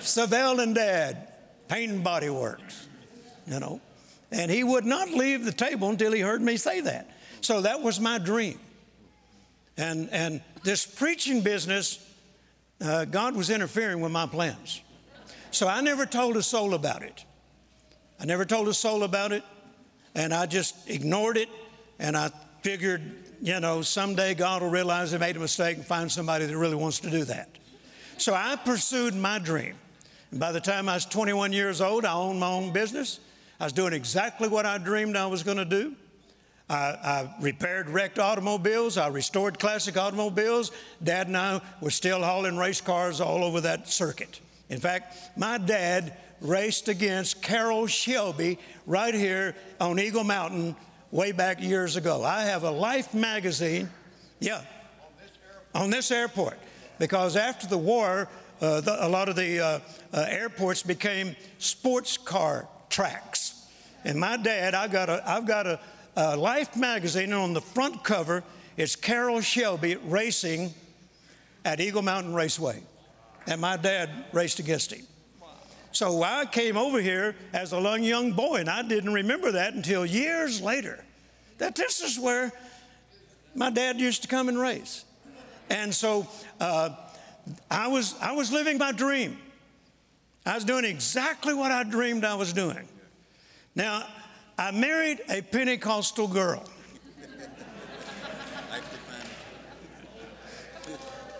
Savelle 0.00 0.62
and 0.62 0.74
Dad, 0.74 1.28
paint 1.68 1.92
and 1.92 2.04
body 2.04 2.30
works, 2.30 2.88
you 3.46 3.60
know. 3.60 3.80
And 4.30 4.50
he 4.50 4.64
would 4.64 4.84
not 4.84 5.10
leave 5.10 5.44
the 5.44 5.52
table 5.52 5.88
until 5.88 6.12
he 6.12 6.20
heard 6.20 6.42
me 6.42 6.56
say 6.56 6.80
that. 6.80 7.10
So 7.40 7.60
that 7.60 7.80
was 7.80 8.00
my 8.00 8.18
dream. 8.18 8.58
And, 9.76 10.08
and 10.10 10.42
this 10.64 10.86
preaching 10.86 11.42
business, 11.42 12.04
uh, 12.80 13.04
God 13.04 13.36
was 13.36 13.50
interfering 13.50 14.00
with 14.00 14.12
my 14.12 14.26
plans. 14.26 14.80
So 15.50 15.68
I 15.68 15.80
never 15.80 16.06
told 16.06 16.36
a 16.36 16.42
soul 16.42 16.74
about 16.74 17.02
it. 17.02 17.24
I 18.18 18.24
never 18.24 18.44
told 18.44 18.68
a 18.68 18.74
soul 18.74 19.02
about 19.02 19.32
it, 19.32 19.44
and 20.14 20.32
I 20.32 20.46
just 20.46 20.88
ignored 20.88 21.36
it, 21.36 21.48
and 21.98 22.16
I 22.16 22.30
figured, 22.62 23.02
you 23.42 23.60
know, 23.60 23.82
someday 23.82 24.34
God 24.34 24.62
will 24.62 24.70
realize 24.70 25.12
I 25.12 25.18
made 25.18 25.36
a 25.36 25.40
mistake 25.40 25.76
and 25.76 25.86
find 25.86 26.10
somebody 26.10 26.46
that 26.46 26.56
really 26.56 26.74
wants 26.74 27.00
to 27.00 27.10
do 27.10 27.24
that. 27.24 27.48
So 28.18 28.34
I 28.34 28.56
pursued 28.56 29.14
my 29.14 29.38
dream. 29.38 29.74
And 30.30 30.40
by 30.40 30.52
the 30.52 30.60
time 30.60 30.88
I 30.88 30.94
was 30.94 31.04
21 31.04 31.52
years 31.52 31.80
old, 31.80 32.04
I 32.04 32.14
owned 32.14 32.40
my 32.40 32.48
own 32.48 32.72
business. 32.72 33.20
I 33.60 33.64
was 33.64 33.72
doing 33.72 33.92
exactly 33.92 34.48
what 34.48 34.66
I 34.66 34.78
dreamed 34.78 35.16
I 35.16 35.26
was 35.26 35.42
going 35.42 35.58
to 35.58 35.64
do. 35.64 35.94
I, 36.68 36.74
I, 36.74 37.34
repaired 37.40 37.88
wrecked 37.88 38.18
automobiles. 38.18 38.98
I 38.98 39.08
restored 39.08 39.58
classic 39.58 39.96
automobiles. 39.96 40.72
Dad 41.02 41.28
and 41.28 41.36
I 41.36 41.60
were 41.80 41.90
still 41.90 42.22
hauling 42.22 42.56
race 42.56 42.80
cars 42.80 43.20
all 43.20 43.44
over 43.44 43.60
that 43.60 43.88
circuit. 43.88 44.40
In 44.68 44.80
fact, 44.80 45.38
my 45.38 45.58
dad 45.58 46.16
raced 46.40 46.88
against 46.88 47.42
Carroll 47.42 47.86
Shelby 47.86 48.58
right 48.86 49.14
here 49.14 49.54
on 49.80 49.98
Eagle 49.98 50.24
Mountain 50.24 50.76
way 51.10 51.32
back 51.32 51.62
years 51.62 51.96
ago. 51.96 52.22
I 52.24 52.42
have 52.42 52.62
a 52.64 52.70
Life 52.70 53.14
magazine, 53.14 53.88
yeah, 54.40 54.62
on 55.74 55.90
this 55.90 56.10
airport, 56.10 56.58
because 56.98 57.36
after 57.36 57.66
the 57.66 57.78
war, 57.78 58.28
uh, 58.60 58.80
the, 58.80 59.06
a 59.06 59.08
lot 59.08 59.28
of 59.28 59.36
the 59.36 59.60
uh, 59.60 59.80
uh, 60.12 60.26
airports 60.28 60.82
became 60.82 61.36
sports 61.58 62.16
car 62.16 62.68
tracks. 62.88 63.66
And 64.04 64.18
my 64.18 64.36
dad, 64.36 64.74
I 64.74 64.88
got 64.88 65.08
a, 65.08 65.22
I've 65.28 65.46
got 65.46 65.66
a, 65.66 65.80
a 66.16 66.36
Life 66.36 66.76
magazine, 66.76 67.24
and 67.24 67.34
on 67.34 67.52
the 67.54 67.60
front 67.60 68.04
cover, 68.04 68.42
it's 68.76 68.96
Carroll 68.96 69.40
Shelby 69.40 69.96
racing 69.96 70.74
at 71.64 71.80
Eagle 71.80 72.02
Mountain 72.02 72.34
Raceway. 72.34 72.82
And 73.46 73.60
my 73.60 73.76
dad 73.76 74.10
raced 74.32 74.58
against 74.58 74.92
him. 74.92 75.06
So 75.96 76.22
I 76.22 76.44
came 76.44 76.76
over 76.76 77.00
here 77.00 77.34
as 77.54 77.72
a 77.72 77.98
young 77.98 78.32
boy, 78.32 78.56
and 78.56 78.68
I 78.68 78.82
didn't 78.82 79.14
remember 79.14 79.52
that 79.52 79.72
until 79.72 80.04
years 80.04 80.60
later. 80.60 81.02
That 81.56 81.74
this 81.74 82.02
is 82.02 82.18
where 82.20 82.52
my 83.54 83.70
dad 83.70 83.98
used 83.98 84.20
to 84.20 84.28
come 84.28 84.50
and 84.50 84.58
race. 84.58 85.06
And 85.70 85.94
so 85.94 86.28
uh, 86.60 86.90
I, 87.70 87.88
was, 87.88 88.14
I 88.20 88.32
was 88.32 88.52
living 88.52 88.76
my 88.76 88.92
dream. 88.92 89.38
I 90.44 90.54
was 90.54 90.64
doing 90.64 90.84
exactly 90.84 91.54
what 91.54 91.72
I 91.72 91.82
dreamed 91.82 92.26
I 92.26 92.34
was 92.34 92.52
doing. 92.52 92.86
Now, 93.74 94.06
I 94.58 94.72
married 94.72 95.22
a 95.30 95.40
Pentecostal 95.40 96.28
girl. 96.28 96.62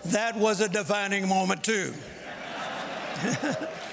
that 0.05 0.35
was 0.35 0.61
a 0.61 0.69
defining 0.69 1.27
moment, 1.27 1.63
too. 1.63 1.93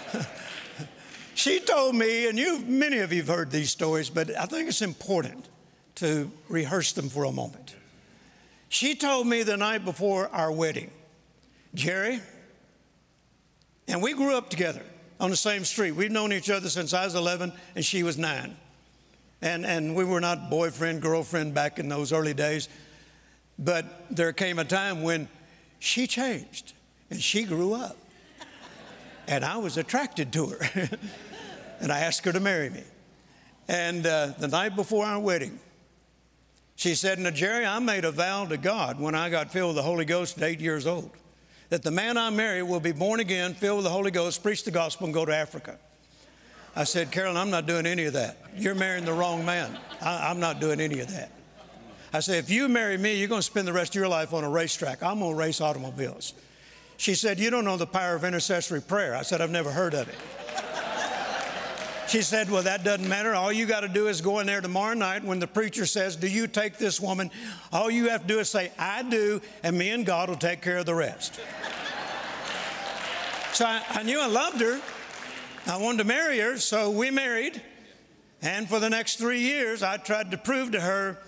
She 1.44 1.60
told 1.60 1.94
me, 1.94 2.26
and 2.26 2.38
you, 2.38 2.60
many 2.60 3.00
of 3.00 3.12
you 3.12 3.18
have 3.18 3.28
heard 3.28 3.50
these 3.50 3.70
stories, 3.70 4.08
but 4.08 4.34
I 4.34 4.46
think 4.46 4.66
it's 4.66 4.80
important 4.80 5.46
to 5.96 6.30
rehearse 6.48 6.92
them 6.92 7.10
for 7.10 7.24
a 7.24 7.32
moment. 7.32 7.76
She 8.70 8.94
told 8.94 9.26
me 9.26 9.42
the 9.42 9.58
night 9.58 9.84
before 9.84 10.28
our 10.28 10.50
wedding, 10.50 10.90
Jerry, 11.74 12.22
and 13.86 14.02
we 14.02 14.14
grew 14.14 14.34
up 14.34 14.48
together 14.48 14.80
on 15.20 15.28
the 15.28 15.36
same 15.36 15.66
street. 15.66 15.90
We've 15.90 16.10
known 16.10 16.32
each 16.32 16.48
other 16.48 16.70
since 16.70 16.94
I 16.94 17.04
was 17.04 17.14
11 17.14 17.52
and 17.76 17.84
she 17.84 18.02
was 18.02 18.16
nine. 18.16 18.56
And, 19.42 19.66
and 19.66 19.94
we 19.94 20.06
were 20.06 20.22
not 20.22 20.48
boyfriend, 20.48 21.02
girlfriend 21.02 21.52
back 21.52 21.78
in 21.78 21.90
those 21.90 22.10
early 22.10 22.32
days. 22.32 22.70
But 23.58 24.06
there 24.10 24.32
came 24.32 24.58
a 24.58 24.64
time 24.64 25.02
when 25.02 25.28
she 25.78 26.06
changed 26.06 26.72
and 27.10 27.20
she 27.20 27.44
grew 27.44 27.74
up. 27.74 27.98
And 29.28 29.44
I 29.44 29.58
was 29.58 29.76
attracted 29.76 30.32
to 30.32 30.46
her. 30.46 30.88
and 31.80 31.92
I 31.92 32.00
asked 32.00 32.24
her 32.24 32.32
to 32.32 32.40
marry 32.40 32.70
me. 32.70 32.82
And 33.68 34.06
uh, 34.06 34.32
the 34.38 34.48
night 34.48 34.76
before 34.76 35.04
our 35.04 35.20
wedding, 35.20 35.58
she 36.76 36.94
said, 36.94 37.18
Now, 37.18 37.30
Jerry, 37.30 37.64
I 37.64 37.78
made 37.78 38.04
a 38.04 38.12
vow 38.12 38.46
to 38.46 38.56
God 38.56 39.00
when 39.00 39.14
I 39.14 39.30
got 39.30 39.52
filled 39.52 39.68
with 39.68 39.76
the 39.76 39.82
Holy 39.82 40.04
Ghost 40.04 40.36
at 40.38 40.44
eight 40.44 40.60
years 40.60 40.86
old 40.86 41.10
that 41.70 41.82
the 41.82 41.90
man 41.90 42.16
I 42.16 42.30
marry 42.30 42.62
will 42.62 42.80
be 42.80 42.92
born 42.92 43.20
again, 43.20 43.54
filled 43.54 43.78
with 43.78 43.84
the 43.84 43.90
Holy 43.90 44.10
Ghost, 44.10 44.42
preach 44.42 44.64
the 44.64 44.70
gospel, 44.70 45.06
and 45.06 45.14
go 45.14 45.24
to 45.24 45.34
Africa. 45.34 45.78
I 46.76 46.84
said, 46.84 47.10
Carolyn, 47.10 47.36
I'm 47.36 47.50
not 47.50 47.66
doing 47.66 47.86
any 47.86 48.04
of 48.04 48.12
that. 48.12 48.38
You're 48.56 48.74
marrying 48.74 49.04
the 49.04 49.12
wrong 49.12 49.44
man. 49.44 49.76
I, 50.00 50.30
am 50.30 50.40
not 50.40 50.60
doing 50.60 50.80
any 50.80 51.00
of 51.00 51.08
that. 51.10 51.32
I 52.12 52.20
said, 52.20 52.38
if 52.38 52.50
you 52.50 52.68
marry 52.68 52.96
me, 52.96 53.16
you're 53.16 53.28
going 53.28 53.40
to 53.40 53.46
spend 53.46 53.66
the 53.66 53.72
rest 53.72 53.90
of 53.92 53.96
your 53.96 54.08
life 54.08 54.32
on 54.32 54.44
a 54.44 54.50
racetrack. 54.50 55.02
I'm 55.02 55.20
going 55.20 55.32
to 55.32 55.36
race 55.36 55.60
automobiles. 55.60 56.34
She 56.96 57.14
said, 57.14 57.40
You 57.40 57.50
don't 57.50 57.64
know 57.64 57.76
the 57.76 57.86
power 57.86 58.14
of 58.14 58.24
intercessory 58.24 58.80
prayer. 58.80 59.16
I 59.16 59.22
said, 59.22 59.40
I've 59.40 59.50
never 59.50 59.72
heard 59.72 59.94
of 59.94 60.08
it. 60.08 60.14
She 62.08 62.22
said, 62.22 62.50
Well, 62.50 62.62
that 62.62 62.84
doesn't 62.84 63.08
matter. 63.08 63.34
All 63.34 63.52
you 63.52 63.66
got 63.66 63.80
to 63.80 63.88
do 63.88 64.08
is 64.08 64.20
go 64.20 64.38
in 64.40 64.46
there 64.46 64.60
tomorrow 64.60 64.94
night 64.94 65.24
when 65.24 65.38
the 65.38 65.46
preacher 65.46 65.86
says, 65.86 66.16
Do 66.16 66.28
you 66.28 66.46
take 66.46 66.76
this 66.78 67.00
woman? 67.00 67.30
All 67.72 67.90
you 67.90 68.10
have 68.10 68.22
to 68.22 68.26
do 68.26 68.38
is 68.40 68.48
say, 68.48 68.72
I 68.78 69.02
do, 69.02 69.40
and 69.62 69.76
me 69.76 69.90
and 69.90 70.04
God 70.04 70.28
will 70.28 70.36
take 70.36 70.62
care 70.62 70.78
of 70.78 70.86
the 70.86 70.94
rest. 70.94 71.40
so 73.52 73.64
I, 73.64 73.82
I 73.88 74.02
knew 74.02 74.20
I 74.20 74.26
loved 74.26 74.60
her. 74.60 74.80
I 75.66 75.78
wanted 75.78 75.98
to 75.98 76.04
marry 76.04 76.38
her, 76.40 76.58
so 76.58 76.90
we 76.90 77.10
married. 77.10 77.60
And 78.42 78.68
for 78.68 78.78
the 78.78 78.90
next 78.90 79.16
three 79.16 79.40
years, 79.40 79.82
I 79.82 79.96
tried 79.96 80.30
to 80.32 80.36
prove 80.36 80.72
to 80.72 80.80
her 80.80 81.18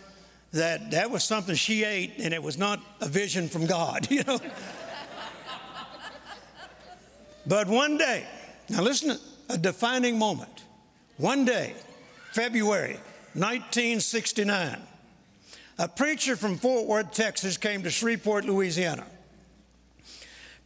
that 0.53 0.91
that 0.91 1.11
was 1.11 1.25
something 1.25 1.55
she 1.55 1.85
ate 1.85 2.15
and 2.19 2.35
it 2.35 2.43
was 2.43 2.59
not 2.59 2.81
a 3.01 3.09
vision 3.09 3.49
from 3.49 3.67
God, 3.67 4.11
you 4.11 4.23
know. 4.25 4.39
but 7.47 7.67
one 7.67 7.97
day, 7.97 8.27
now 8.69 8.83
listen, 8.83 9.19
a 9.49 9.57
defining 9.57 10.19
moment. 10.19 10.66
One 11.19 11.47
day, 11.47 11.75
February 12.33 12.99
1969, 13.33 14.83
a 15.79 15.89
preacher 15.89 16.37
from 16.37 16.57
Fort 16.57 16.87
Worth, 16.87 17.13
Texas 17.13 17.57
came 17.57 17.83
to 17.85 17.91
Shreveport, 17.91 18.45
Louisiana, 18.45 19.07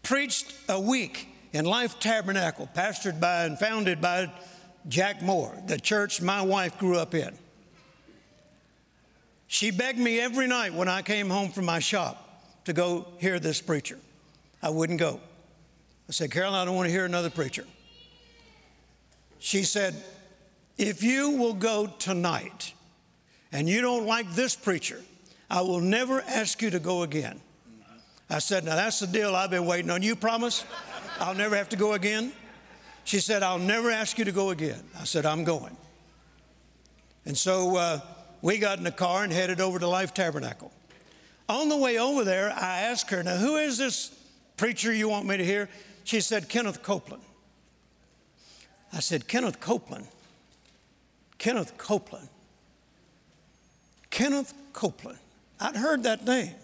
preached 0.02 0.52
a 0.68 0.80
week 0.80 1.28
in 1.52 1.64
Life 1.64 2.00
Tabernacle, 2.00 2.68
pastored 2.74 3.20
by 3.20 3.44
and 3.44 3.58
founded 3.58 4.00
by 4.00 4.32
Jack 4.88 5.22
Moore, 5.22 5.56
the 5.66 5.78
church 5.78 6.20
my 6.20 6.42
wife 6.42 6.78
grew 6.78 6.96
up 6.98 7.14
in. 7.14 7.36
She 9.46 9.70
begged 9.70 9.98
me 9.98 10.18
every 10.18 10.48
night 10.48 10.74
when 10.74 10.88
I 10.88 11.02
came 11.02 11.30
home 11.30 11.50
from 11.50 11.64
my 11.64 11.78
shop 11.78 12.44
to 12.64 12.72
go 12.72 13.06
hear 13.18 13.38
this 13.38 13.60
preacher. 13.60 13.98
I 14.62 14.70
wouldn't 14.70 14.98
go. 14.98 15.20
I 16.08 16.12
said, 16.12 16.32
Carolyn, 16.32 16.54
I 16.54 16.64
don't 16.64 16.74
want 16.74 16.86
to 16.86 16.92
hear 16.92 17.04
another 17.04 17.30
preacher. 17.30 17.64
She 19.38 19.62
said, 19.62 19.94
if 20.80 21.02
you 21.02 21.32
will 21.32 21.52
go 21.52 21.86
tonight 21.86 22.72
and 23.52 23.68
you 23.68 23.82
don't 23.82 24.06
like 24.06 24.30
this 24.32 24.56
preacher, 24.56 25.00
I 25.50 25.60
will 25.60 25.80
never 25.80 26.22
ask 26.22 26.62
you 26.62 26.70
to 26.70 26.78
go 26.78 27.02
again. 27.02 27.38
I 28.30 28.38
said, 28.38 28.64
Now 28.64 28.76
that's 28.76 29.00
the 29.00 29.06
deal 29.06 29.36
I've 29.36 29.50
been 29.50 29.66
waiting 29.66 29.90
on. 29.90 30.02
You 30.02 30.16
promise 30.16 30.64
I'll 31.18 31.34
never 31.34 31.54
have 31.54 31.68
to 31.70 31.76
go 31.76 31.92
again? 31.92 32.32
She 33.04 33.20
said, 33.20 33.42
I'll 33.42 33.58
never 33.58 33.90
ask 33.90 34.18
you 34.18 34.24
to 34.24 34.32
go 34.32 34.50
again. 34.50 34.82
I 34.98 35.04
said, 35.04 35.26
I'm 35.26 35.44
going. 35.44 35.76
And 37.26 37.36
so 37.36 37.76
uh, 37.76 38.00
we 38.40 38.56
got 38.56 38.78
in 38.78 38.84
the 38.84 38.90
car 38.90 39.22
and 39.22 39.32
headed 39.32 39.60
over 39.60 39.78
to 39.78 39.86
Life 39.86 40.14
Tabernacle. 40.14 40.72
On 41.48 41.68
the 41.68 41.76
way 41.76 41.98
over 41.98 42.24
there, 42.24 42.52
I 42.52 42.82
asked 42.82 43.10
her, 43.10 43.22
Now, 43.22 43.36
who 43.36 43.56
is 43.56 43.76
this 43.76 44.16
preacher 44.56 44.92
you 44.92 45.10
want 45.10 45.26
me 45.26 45.36
to 45.36 45.44
hear? 45.44 45.68
she 46.04 46.22
said, 46.22 46.48
Kenneth 46.48 46.82
Copeland. 46.82 47.22
I 48.92 49.00
said, 49.00 49.28
Kenneth 49.28 49.60
Copeland. 49.60 50.06
Kenneth 51.40 51.78
Copeland. 51.78 52.28
Kenneth 54.10 54.52
Copeland. 54.74 55.18
I'd 55.58 55.74
heard 55.74 56.02
that 56.02 56.26
name. 56.26 56.54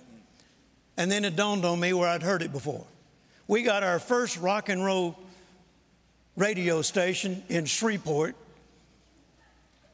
And 0.99 1.11
then 1.11 1.25
it 1.25 1.35
dawned 1.35 1.64
on 1.64 1.80
me 1.80 1.95
where 1.95 2.09
I'd 2.09 2.23
heard 2.23 2.42
it 2.42 2.52
before. 2.52 2.85
We 3.49 3.62
got 3.62 3.83
our 3.83 3.99
first 3.99 4.38
rock 4.38 4.68
and 4.68 4.85
roll 4.85 5.18
radio 6.37 6.83
station 6.83 7.42
in 7.49 7.64
Shreveport 7.64 8.37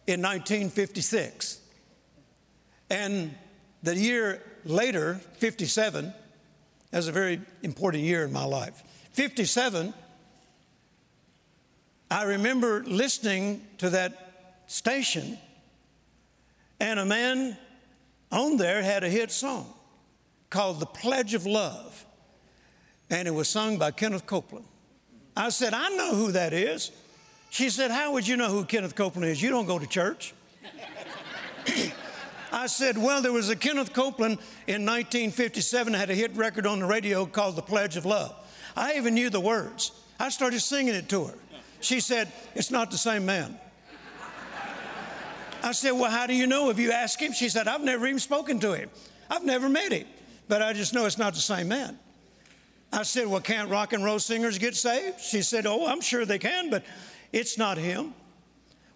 in 0.09 0.21
1956. 0.21 1.61
And 2.91 3.37
the 3.85 3.97
year 3.97 4.43
later, 4.65 5.21
57, 5.35 6.13
that's 6.91 7.07
a 7.07 7.13
very 7.13 7.41
important 7.63 8.03
year 8.03 8.25
in 8.25 8.33
my 8.33 8.45
life. 8.45 8.83
57, 9.13 9.95
I 12.11 12.25
remember 12.25 12.83
listening 12.83 13.65
to 13.79 13.91
that 13.91 14.32
station, 14.73 15.39
and 16.81 16.99
a 16.99 17.05
man 17.05 17.57
on 18.31 18.57
there 18.57 18.83
had 18.83 19.05
a 19.05 19.09
hit 19.09 19.31
song 19.31 19.73
called 20.49 20.81
The 20.81 20.87
Pledge 20.87 21.35
of 21.35 21.45
Love, 21.45 22.07
and 23.11 23.29
it 23.29 23.33
was 23.33 23.49
sung 23.49 23.77
by 23.77 23.91
Kenneth 23.91 24.25
Copeland. 24.25 24.65
I 25.37 25.51
said, 25.51 25.75
I 25.75 25.91
know 25.91 26.15
who 26.15 26.33
that 26.33 26.55
is. 26.55 26.91
She 27.51 27.69
said, 27.69 27.91
How 27.91 28.15
would 28.15 28.27
you 28.27 28.37
know 28.37 28.49
who 28.49 28.65
Kenneth 28.65 28.95
Copeland 28.95 29.31
is? 29.31 29.43
You 29.43 29.51
don't 29.51 29.67
go 29.67 29.79
to 29.79 29.87
church. 29.87 30.33
I 32.53 32.67
said, 32.67 32.97
Well, 32.97 33.21
there 33.21 33.33
was 33.33 33.51
a 33.51 33.57
Kenneth 33.57 33.93
Copeland 33.93 34.39
in 34.67 34.87
1957 34.87 35.93
had 35.93 36.09
a 36.09 36.15
hit 36.15 36.35
record 36.35 36.67
on 36.67 36.79
the 36.79 36.87
radio 36.87 37.27
called 37.27 37.57
The 37.57 37.63
Pledge 37.63 37.99
of 37.99 38.07
Love. 38.07 38.35
I 38.75 38.95
even 38.95 39.13
knew 39.13 39.29
the 39.29 39.41
words. 39.41 39.93
I 40.19 40.31
started 40.31 40.61
singing 40.61 40.95
it 40.95 41.11
to 41.11 41.25
her. 41.25 41.35
She 41.81 42.01
said, 42.01 42.33
It's 42.55 42.71
not 42.71 42.91
the 42.91 42.99
same 42.99 43.27
man. 43.27 43.59
I 45.63 45.73
said, 45.73 45.93
Well, 45.93 46.11
how 46.11 46.27
do 46.27 46.35
you 46.35 46.47
know? 46.47 46.71
If 46.71 46.79
you 46.79 46.93
ask 46.93 47.21
him, 47.21 47.33
she 47.33 47.49
said, 47.49 47.69
I've 47.69 47.83
never 47.83 48.07
even 48.07 48.19
spoken 48.19 48.59
to 48.61 48.75
him. 48.75 48.91
I've 49.31 49.45
never 49.45 49.69
met 49.69 49.93
him, 49.93 50.07
but 50.49 50.61
I 50.61 50.73
just 50.73 50.93
know 50.93 51.07
it's 51.07 51.19
not 51.19 51.35
the 51.35 51.41
same 51.41 51.69
man. 51.69 51.99
I 52.93 53.05
said, 53.05 53.27
Well, 53.27 53.41
can't 53.41 53.71
rock 53.71 53.93
and 53.93 54.05
roll 54.05 54.19
singers 54.19 54.59
get 54.59 54.75
saved? 54.75 55.21
She 55.21 55.43
said, 55.43 55.67
Oh, 55.67 55.87
I'm 55.87 56.01
sure 56.01 56.27
they 56.27 56.39
can, 56.39 56.69
but 56.69 56.85
it's 57.33 57.57
not 57.57 57.79
him. 57.79 58.13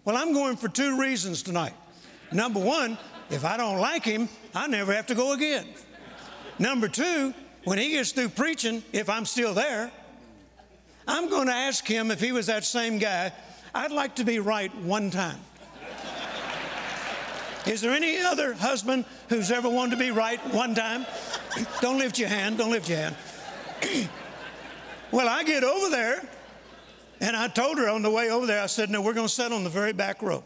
Well, 0.03 0.15
I'm 0.15 0.33
going 0.33 0.57
for 0.57 0.67
two 0.67 0.99
reasons 0.99 1.41
tonight. 1.41 1.73
Number 2.31 2.59
one, 2.59 2.97
if 3.29 3.43
I 3.43 3.57
don't 3.57 3.79
like 3.79 4.03
him, 4.03 4.29
I 4.53 4.67
never 4.67 4.93
have 4.93 5.07
to 5.07 5.15
go 5.15 5.33
again. 5.33 5.65
Number 6.59 6.87
two, 6.87 7.33
when 7.63 7.77
he 7.77 7.91
gets 7.91 8.11
through 8.11 8.29
preaching, 8.29 8.83
if 8.93 9.09
I'm 9.09 9.25
still 9.25 9.53
there, 9.53 9.91
I'm 11.07 11.29
going 11.29 11.47
to 11.47 11.53
ask 11.53 11.85
him 11.85 12.11
if 12.11 12.19
he 12.19 12.31
was 12.31 12.47
that 12.47 12.65
same 12.65 12.97
guy. 12.97 13.31
I'd 13.73 13.91
like 13.91 14.15
to 14.15 14.23
be 14.23 14.39
right 14.39 14.73
one 14.77 15.09
time. 15.11 15.39
Is 17.67 17.81
there 17.81 17.91
any 17.91 18.17
other 18.19 18.53
husband 18.53 19.03
who's 19.27 19.51
ever 19.51 19.67
wanted 19.67 19.91
to 19.91 19.97
be 19.97 20.11
right 20.11 20.39
one 20.53 20.73
time? 20.73 21.05
don't 21.81 21.97
lift 21.97 22.17
your 22.17 22.29
hand, 22.29 22.57
don't 22.57 22.71
lift 22.71 22.87
your 22.87 22.97
hand. 22.97 23.15
well, 25.11 25.27
I 25.27 25.43
get 25.43 25.63
over 25.65 25.89
there, 25.89 26.27
and 27.19 27.35
I 27.35 27.49
told 27.49 27.77
her 27.77 27.89
on 27.89 28.03
the 28.03 28.09
way 28.09 28.29
over 28.29 28.45
there, 28.45 28.63
I 28.63 28.67
said, 28.67 28.89
No, 28.89 29.01
we're 29.01 29.13
going 29.13 29.27
to 29.27 29.33
sit 29.33 29.51
on 29.51 29.65
the 29.65 29.69
very 29.69 29.91
back 29.91 30.21
row. 30.21 30.43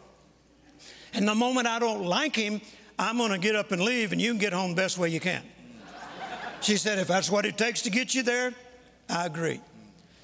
And 1.13 1.27
the 1.27 1.35
moment 1.35 1.67
I 1.67 1.77
don't 1.77 2.03
like 2.03 2.35
him, 2.35 2.59
I'm 2.97 3.17
going 3.17 3.31
to 3.31 3.37
get 3.37 3.55
up 3.55 3.71
and 3.71 3.81
leave, 3.83 4.13
and 4.13 4.21
you 4.21 4.31
can 4.31 4.39
get 4.39 4.53
home 4.53 4.71
the 4.71 4.75
best 4.75 4.97
way 4.97 5.09
you 5.09 5.19
can. 5.19 5.43
She 6.61 6.77
said, 6.77 6.97
If 6.97 7.07
that's 7.07 7.29
what 7.29 7.45
it 7.45 7.55
takes 7.57 7.83
to 7.83 7.91
get 7.91 8.15
you 8.15 8.23
there, 8.23 8.51
I 9.07 9.27
agree. 9.27 9.61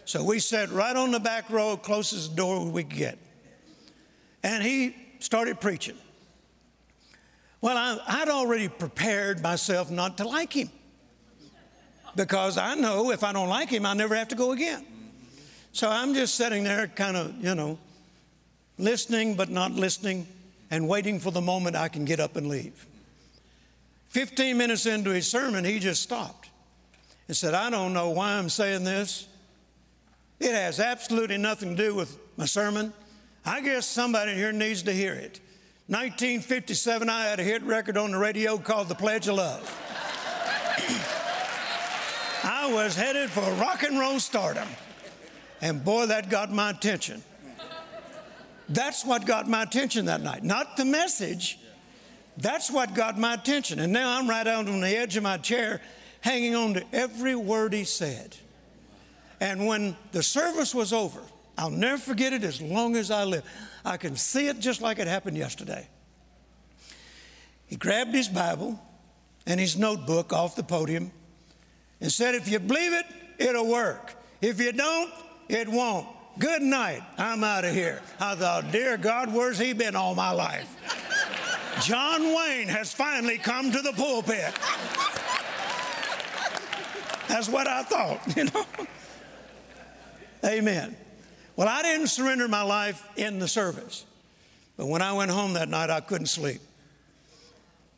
So 0.05 0.23
we 0.23 0.39
sat 0.39 0.71
right 0.71 0.95
on 0.95 1.11
the 1.11 1.19
back 1.19 1.49
row, 1.49 1.77
closest 1.77 2.35
door 2.35 2.65
we 2.65 2.83
could 2.83 2.97
get. 2.97 3.19
And 4.41 4.63
he 4.63 4.95
started 5.19 5.59
preaching. 5.59 5.97
Well, 7.61 7.77
I, 7.77 8.19
would 8.19 8.29
already 8.29 8.67
prepared 8.67 9.41
myself 9.41 9.89
not 9.89 10.17
to 10.17 10.27
like 10.27 10.53
him 10.53 10.69
because 12.15 12.57
I 12.57 12.75
know 12.75 13.11
if 13.11 13.23
I 13.23 13.33
don't 13.33 13.49
like 13.49 13.69
him, 13.69 13.85
I 13.85 13.93
never 13.93 14.15
have 14.15 14.27
to 14.29 14.35
go 14.35 14.51
again. 14.51 14.85
So 15.71 15.89
I'm 15.89 16.13
just 16.13 16.35
sitting 16.35 16.63
there, 16.63 16.87
kind 16.87 17.15
of, 17.15 17.35
you 17.43 17.55
know, 17.55 17.77
listening 18.77 19.35
but 19.35 19.49
not 19.49 19.71
listening 19.71 20.27
and 20.69 20.87
waiting 20.87 21.19
for 21.19 21.31
the 21.31 21.41
moment 21.41 21.75
I 21.75 21.87
can 21.87 22.05
get 22.05 22.19
up 22.19 22.35
and 22.35 22.47
leave. 22.47 22.85
15 24.09 24.57
minutes 24.57 24.85
into 24.85 25.11
his 25.11 25.27
sermon, 25.27 25.63
he 25.63 25.79
just 25.79 26.01
stopped 26.01 26.49
and 27.27 27.35
said, 27.35 27.53
I 27.53 27.69
don't 27.69 27.93
know 27.93 28.09
why 28.09 28.33
I'm 28.33 28.49
saying 28.49 28.83
this. 28.83 29.27
It 30.39 30.51
has 30.51 30.79
absolutely 30.79 31.37
nothing 31.37 31.75
to 31.75 31.83
do 31.83 31.95
with 31.95 32.17
my 32.37 32.45
sermon. 32.45 32.93
I 33.45 33.61
guess 33.61 33.85
somebody 33.85 34.33
here 34.33 34.51
needs 34.51 34.83
to 34.83 34.93
hear 34.93 35.13
it. 35.13 35.39
1957, 35.89 37.09
I 37.09 37.27
had 37.27 37.39
a 37.39 37.43
hit 37.43 37.63
record 37.63 37.95
on 37.95 38.11
the 38.11 38.17
radio 38.17 38.57
called 38.57 38.89
The 38.89 38.95
Pledge 38.95 39.29
of 39.29 39.35
Love. 39.35 39.61
I 42.43 42.69
was 42.73 42.93
headed 42.93 43.29
for 43.29 43.49
rock 43.53 43.83
and 43.83 43.97
roll 43.97 44.19
stardom. 44.19 44.67
And 45.61 45.85
boy, 45.85 46.07
that 46.07 46.29
got 46.29 46.51
my 46.51 46.71
attention. 46.71 47.23
That's 48.67 49.05
what 49.05 49.25
got 49.25 49.47
my 49.47 49.63
attention 49.63 50.07
that 50.07 50.19
night, 50.19 50.43
not 50.43 50.75
the 50.75 50.83
message. 50.83 51.57
That's 52.35 52.69
what 52.69 52.93
got 52.93 53.17
my 53.17 53.35
attention. 53.35 53.79
And 53.79 53.93
now 53.93 54.19
I'm 54.19 54.29
right 54.29 54.45
out 54.45 54.67
on 54.67 54.81
the 54.81 54.89
edge 54.89 55.15
of 55.15 55.23
my 55.23 55.37
chair, 55.37 55.79
hanging 56.19 56.53
on 56.53 56.73
to 56.73 56.83
every 56.91 57.35
word 57.35 57.71
he 57.71 57.85
said. 57.85 58.35
And 59.39 59.65
when 59.65 59.95
the 60.11 60.21
service 60.21 60.75
was 60.75 60.91
over, 60.91 61.21
I'll 61.57 61.71
never 61.71 61.97
forget 61.97 62.33
it 62.33 62.43
as 62.43 62.61
long 62.61 62.95
as 62.95 63.09
I 63.09 63.23
live. 63.23 63.43
I 63.83 63.97
can 63.97 64.15
see 64.15 64.47
it 64.47 64.59
just 64.59 64.81
like 64.81 64.99
it 64.99 65.07
happened 65.07 65.37
yesterday. 65.37 65.87
He 67.65 67.75
grabbed 67.75 68.13
his 68.13 68.27
Bible 68.27 68.79
and 69.45 69.59
his 69.59 69.77
notebook 69.77 70.31
off 70.33 70.55
the 70.55 70.63
podium 70.63 71.11
and 71.99 72.11
said, 72.11 72.35
If 72.35 72.47
you 72.47 72.59
believe 72.59 72.93
it, 72.93 73.05
it'll 73.39 73.67
work. 73.67 74.13
If 74.41 74.61
you 74.61 74.71
don't, 74.71 75.11
it 75.49 75.67
won't. 75.67 76.07
Good 76.37 76.61
night. 76.61 77.01
I'm 77.17 77.43
out 77.43 77.65
of 77.65 77.73
here. 77.73 78.01
I 78.19 78.35
thought, 78.35 78.71
Dear 78.71 78.97
God, 78.97 79.33
where's 79.33 79.57
he 79.57 79.73
been 79.73 79.95
all 79.95 80.13
my 80.13 80.31
life? 80.31 80.75
John 81.81 82.23
Wayne 82.35 82.67
has 82.67 82.93
finally 82.93 83.37
come 83.37 83.71
to 83.71 83.81
the 83.81 83.93
pulpit. 83.93 84.53
That's 87.27 87.49
what 87.49 87.67
I 87.67 87.83
thought, 87.83 88.19
you 88.37 88.45
know. 88.45 88.65
Amen. 90.45 90.95
Well, 91.57 91.67
I 91.67 91.81
didn't 91.81 92.07
surrender 92.07 92.47
my 92.47 92.61
life 92.61 93.03
in 93.17 93.39
the 93.39 93.47
service, 93.47 94.05
but 94.77 94.85
when 94.85 95.01
I 95.01 95.13
went 95.13 95.31
home 95.31 95.53
that 95.53 95.67
night, 95.67 95.89
I 95.89 96.01
couldn't 96.01 96.27
sleep. 96.27 96.61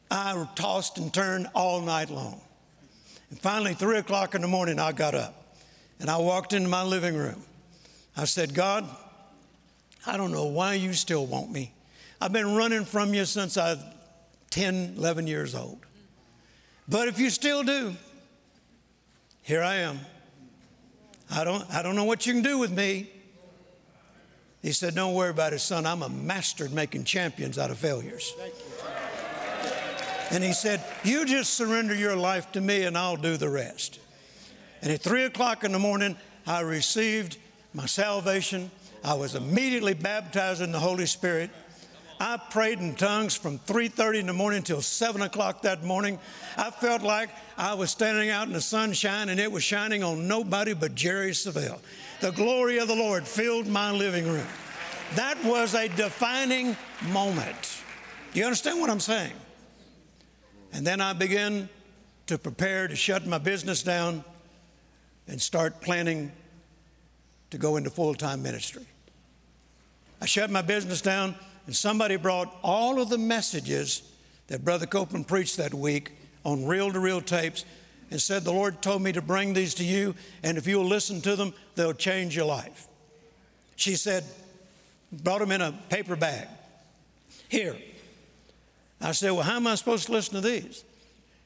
I 0.09 0.47
tossed 0.55 0.97
and 0.97 1.13
turned 1.13 1.47
all 1.53 1.81
night 1.81 2.09
long. 2.09 2.39
And 3.29 3.37
finally, 3.37 3.73
three 3.73 3.97
o'clock 3.97 4.33
in 4.33 4.41
the 4.41 4.47
morning, 4.47 4.79
I 4.79 4.93
got 4.93 5.13
up 5.13 5.57
and 5.99 6.09
I 6.09 6.17
walked 6.17 6.53
into 6.53 6.69
my 6.69 6.83
living 6.83 7.15
room. 7.15 7.43
I 8.15 8.23
said, 8.23 8.53
God, 8.53 8.85
I 10.07 10.15
don't 10.15 10.31
know 10.31 10.45
why 10.45 10.75
you 10.75 10.93
still 10.93 11.25
want 11.25 11.51
me. 11.51 11.73
I've 12.21 12.31
been 12.31 12.55
running 12.55 12.85
from 12.85 13.13
you 13.13 13.25
since 13.25 13.57
I 13.57 13.73
was 13.73 13.83
10, 14.51 14.95
11 14.97 15.27
years 15.27 15.53
old. 15.53 15.79
But 16.87 17.09
if 17.09 17.19
you 17.19 17.29
still 17.29 17.63
do, 17.63 17.93
here 19.41 19.61
I 19.61 19.75
am. 19.75 19.99
I 21.29 21.43
don't, 21.43 21.69
I 21.73 21.83
don't 21.83 21.97
know 21.97 22.05
what 22.05 22.25
you 22.25 22.31
can 22.31 22.41
do 22.41 22.57
with 22.57 22.71
me. 22.71 23.09
He 24.61 24.71
said, 24.71 24.95
Don't 24.95 25.13
worry 25.13 25.29
about 25.29 25.53
it, 25.53 25.59
son. 25.59 25.85
I'm 25.85 26.03
a 26.03 26.09
master 26.09 26.65
at 26.65 26.71
making 26.71 27.05
champions 27.05 27.57
out 27.57 27.71
of 27.71 27.77
failures. 27.77 28.33
And 30.31 30.43
he 30.43 30.53
said, 30.53 30.83
You 31.03 31.25
just 31.25 31.53
surrender 31.53 31.95
your 31.95 32.15
life 32.15 32.51
to 32.51 32.61
me 32.61 32.83
and 32.83 32.97
I'll 32.97 33.15
do 33.15 33.37
the 33.37 33.49
rest. 33.49 33.99
And 34.81 34.91
at 34.91 35.01
three 35.01 35.23
o'clock 35.23 35.63
in 35.63 35.71
the 35.71 35.79
morning, 35.79 36.15
I 36.45 36.61
received 36.61 37.37
my 37.73 37.85
salvation. 37.85 38.71
I 39.03 39.13
was 39.13 39.35
immediately 39.35 39.93
baptized 39.93 40.61
in 40.61 40.71
the 40.71 40.79
Holy 40.79 41.05
Spirit. 41.05 41.49
I 42.21 42.35
prayed 42.35 42.79
in 42.79 42.95
tongues 42.95 43.35
from 43.35 43.59
3:30 43.59 44.19
in 44.19 44.27
the 44.27 44.33
morning 44.33 44.57
until 44.57 44.81
7 44.81 45.21
o'clock 45.21 45.61
that 45.61 45.83
morning. 45.83 46.19
I 46.57 46.69
felt 46.69 47.01
like 47.01 47.29
I 47.57 47.75
was 47.75 47.91
standing 47.91 48.29
out 48.29 48.47
in 48.47 48.53
the 48.53 48.61
sunshine 48.61 49.29
and 49.29 49.39
it 49.39 49.49
was 49.51 49.63
shining 49.63 50.03
on 50.03 50.27
nobody 50.27 50.73
but 50.73 50.95
Jerry 50.95 51.31
Savelle. 51.31 51.79
The 52.21 52.31
glory 52.31 52.79
of 52.79 52.89
the 52.89 52.95
Lord 52.95 53.25
filled 53.25 53.67
my 53.67 53.91
living 53.91 54.27
room. 54.27 54.47
That 55.15 55.41
was 55.45 55.73
a 55.73 55.87
defining 55.87 56.75
moment. 57.07 57.81
Do 58.33 58.39
you 58.39 58.45
understand 58.45 58.81
what 58.81 58.89
I'm 58.89 58.99
saying? 58.99 59.33
And 60.73 60.85
then 60.85 60.99
I 60.99 61.13
began 61.13 61.69
to 62.27 62.37
prepare 62.37 62.87
to 62.87 62.95
shut 62.95 63.25
my 63.25 63.37
business 63.37 63.83
down 63.83 64.23
and 65.27 65.41
start 65.41 65.79
planning 65.79 66.31
to 67.51 67.57
go 67.57 67.77
into 67.77 67.89
full 67.89 68.13
time 68.13 68.43
ministry. 68.43 68.85
I 70.21 70.25
shut 70.25 70.51
my 70.51 70.61
business 70.61 71.01
down, 71.01 71.35
and 71.65 71.75
somebody 71.75 72.17
brought 72.17 72.53
all 72.61 73.01
of 73.01 73.09
the 73.09 73.17
messages 73.17 74.03
that 74.47 74.65
Brother 74.65 74.85
Copeland 74.85 75.27
preached 75.27 75.55
that 75.57 75.73
week 75.73 76.11
on 76.43 76.65
reel 76.65 76.91
to 76.91 76.99
reel 76.99 77.21
tapes 77.21 77.63
and 78.11 78.21
said, 78.21 78.43
The 78.43 78.51
Lord 78.51 78.81
told 78.81 79.01
me 79.01 79.11
to 79.11 79.21
bring 79.21 79.53
these 79.53 79.75
to 79.75 79.83
you, 79.83 80.15
and 80.43 80.57
if 80.57 80.67
you'll 80.67 80.85
listen 80.85 81.21
to 81.21 81.35
them, 81.35 81.53
they'll 81.75 81.93
change 81.93 82.35
your 82.35 82.45
life. 82.45 82.87
She 83.75 83.95
said, 83.95 84.23
Brought 85.11 85.39
them 85.39 85.51
in 85.51 85.61
a 85.61 85.71
paper 85.89 86.15
bag. 86.15 86.47
Here. 87.47 87.75
I 89.01 89.11
said, 89.13 89.31
Well, 89.31 89.43
how 89.43 89.55
am 89.55 89.67
I 89.67 89.75
supposed 89.75 90.07
to 90.07 90.11
listen 90.11 90.35
to 90.35 90.41
these? 90.41 90.83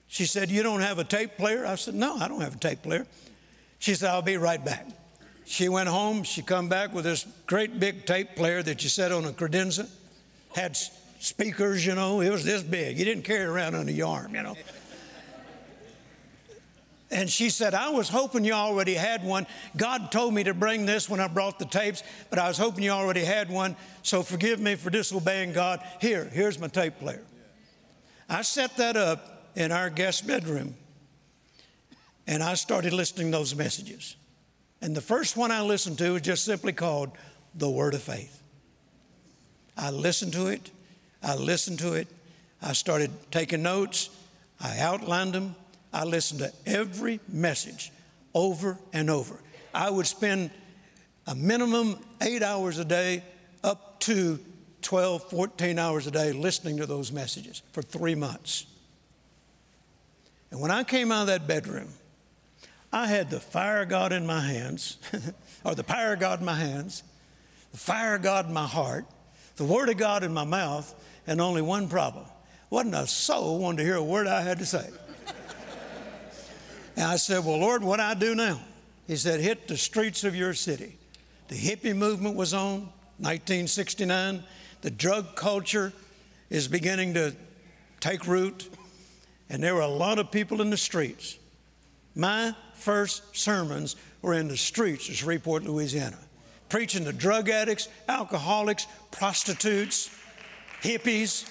She 0.08 0.26
said, 0.26 0.49
You 0.49 0.63
don't 0.63 0.82
have 0.82 0.99
a 0.99 1.04
tape 1.04 1.38
player? 1.38 1.65
I 1.65 1.76
said, 1.76 1.95
No, 1.95 2.15
I 2.17 2.28
don't 2.28 2.41
have 2.41 2.56
a 2.56 2.60
tape 2.60 2.82
player. 2.84 3.06
She 3.80 3.95
said, 3.95 4.10
I'll 4.10 4.21
be 4.21 4.38
right 4.38 4.63
back. 4.63 4.88
She 5.45 5.67
went 5.67 5.89
home. 5.89 6.23
She 6.23 6.41
come 6.41 6.69
back 6.69 6.93
with 6.93 7.04
this 7.04 7.28
great 7.47 7.80
big 7.80 8.06
tape 8.06 8.36
player 8.36 8.63
that 8.63 8.84
you 8.84 8.89
set 8.89 9.12
on 9.12 9.26
a 9.26 9.32
credenza. 9.32 9.89
Had 10.56 10.78
speakers, 11.19 11.86
you 11.86 11.95
know. 11.95 12.21
It 12.21 12.30
was 12.30 12.45
this 12.45 12.63
big. 12.63 12.97
You 12.97 13.06
didn't 13.06 13.23
carry 13.23 13.43
it 13.43 13.47
around 13.47 13.76
under 13.76 13.91
your 13.91 14.08
arm, 14.08 14.36
you 14.36 14.43
know. 14.43 14.56
And 17.13 17.30
she 17.30 17.52
said, 17.52 17.76
I 17.76 17.89
was 17.89 18.10
hoping 18.10 18.43
you 18.43 18.54
already 18.54 18.95
had 18.95 19.23
one. 19.23 19.45
God 19.78 20.12
told 20.12 20.34
me 20.34 20.43
to 20.45 20.54
bring 20.56 20.88
this 20.88 21.08
when 21.08 21.19
I 21.19 21.28
brought 21.28 21.60
the 21.60 21.65
tapes, 21.65 22.02
but 22.32 22.39
I 22.39 22.47
was 22.47 22.58
hoping 22.58 22.84
you 22.84 22.89
already 22.89 23.23
had 23.23 23.52
one. 23.52 23.76
So 24.02 24.23
forgive 24.23 24.60
me 24.60 24.73
for 24.73 24.89
disobeying 24.89 25.54
God. 25.54 25.80
Here, 26.02 26.26
here's 26.26 26.58
my 26.58 26.67
tape 26.67 26.97
player. 26.97 27.23
I 28.28 28.41
set 28.41 28.78
that 28.78 28.97
up 28.97 29.52
in 29.56 29.71
our 29.71 29.91
guest 29.91 30.26
bedroom 30.26 30.73
and 32.26 32.41
I 32.41 32.56
started 32.56 32.93
listening 32.93 33.32
to 33.32 33.38
those 33.38 33.56
messages. 33.56 34.15
And 34.82 34.95
the 34.95 35.02
first 35.02 35.38
one 35.38 35.52
I 35.52 35.62
listened 35.62 35.99
to 35.99 36.13
was 36.13 36.23
just 36.23 36.43
simply 36.43 36.73
called 36.73 37.12
The 37.54 37.69
Word 37.69 37.93
of 37.93 38.02
Faith. 38.02 38.41
I 39.78 39.91
listened 39.91 40.34
to 40.34 40.47
it, 40.47 40.71
I 41.21 41.36
listened 41.36 41.78
to 41.80 41.93
it, 41.93 42.08
I 42.60 42.73
started 42.73 43.12
taking 43.30 43.62
notes, 43.62 44.10
I 44.60 44.80
outlined 44.80 45.34
them, 45.34 45.56
I 45.93 46.06
listened 46.06 46.39
to 46.39 46.51
every 46.65 47.19
message 47.27 47.91
over 48.34 48.79
and 48.91 49.10
over. 49.10 49.39
I 49.73 49.89
would 49.89 50.08
spend 50.08 50.49
a 51.27 51.36
minimum 51.36 51.97
eight 52.21 52.41
hours 52.41 52.79
a 52.79 52.86
day 52.86 53.23
up 53.63 53.99
to 54.01 54.39
12, 54.82 55.29
14 55.29 55.79
hours 55.79 56.08
a 56.08 56.12
day 56.12 56.32
listening 56.32 56.77
to 56.77 56.86
those 56.86 57.12
messages 57.12 57.62
for 57.71 57.82
three 57.82 58.15
months. 58.15 58.65
And 60.51 60.60
when 60.60 60.71
I 60.71 60.84
came 60.84 61.12
out 61.12 61.21
of 61.21 61.27
that 61.27 61.47
bedroom, 61.47 61.89
I 62.91 63.08
had 63.08 63.29
the 63.29 63.39
fire 63.39 63.86
God 63.86 64.12
in 64.12 64.25
my 64.25 64.41
hands, 64.41 64.97
or 65.63 65.73
the 65.73 65.84
power 65.84 66.13
of 66.13 66.19
God 66.19 66.39
in 66.39 66.45
my 66.45 66.56
hands, 66.56 67.03
the 67.71 67.77
fire 67.77 68.15
of 68.15 68.21
God 68.21 68.47
in 68.47 68.53
my 68.53 68.67
heart, 68.67 69.06
the 69.56 69.63
Word 69.63 69.89
of 69.89 69.97
God 69.97 70.23
in 70.23 70.34
my 70.34 70.43
mouth, 70.43 70.93
and 71.25 71.41
only 71.41 71.62
one 71.62 71.88
problem. 71.88 72.25
Wasn't 72.69 72.93
a 72.95 73.08
soul 73.08 73.60
wanted 73.60 73.77
to 73.77 73.84
hear 73.84 73.95
a 73.95 74.03
word 74.03 74.25
I 74.25 74.41
had 74.41 74.60
to 74.60 74.65
say. 74.65 74.89
And 76.95 77.06
I 77.06 77.15
said, 77.15 77.45
Well, 77.45 77.58
Lord, 77.58 77.84
what 77.84 77.99
I 77.99 78.13
do 78.13 78.36
now? 78.36 78.60
He 79.08 79.15
said, 79.15 79.39
Hit 79.39 79.67
the 79.67 79.77
streets 79.77 80.23
of 80.23 80.36
your 80.36 80.53
city. 80.53 80.97
The 81.47 81.56
hippie 81.56 81.95
movement 81.95 82.36
was 82.36 82.53
on, 82.53 82.89
1969. 83.19 84.43
The 84.82 84.91
drug 84.91 85.36
culture 85.36 85.93
is 86.49 86.67
beginning 86.67 87.13
to 87.15 87.36
take 87.99 88.27
root. 88.27 88.69
And 89.49 89.63
there 89.63 89.75
were 89.75 89.82
a 89.82 89.88
lot 89.88 90.19
of 90.19 90.32
people 90.32 90.62
in 90.62 90.69
the 90.69 90.77
streets. 90.77 91.38
My 92.15 92.56
first 92.75 93.36
sermons 93.36 93.95
were 94.21 94.34
in 94.34 94.47
the 94.47 94.58
streets 94.58 95.10
of 95.10 95.15
Shreveport, 95.15 95.63
Louisiana, 95.63 96.17
preaching 96.69 97.06
to 97.06 97.13
drug 97.13 97.49
addicts, 97.49 97.88
alcoholics, 98.08 98.88
prostitutes, 99.12 100.10
hippies, 100.82 101.49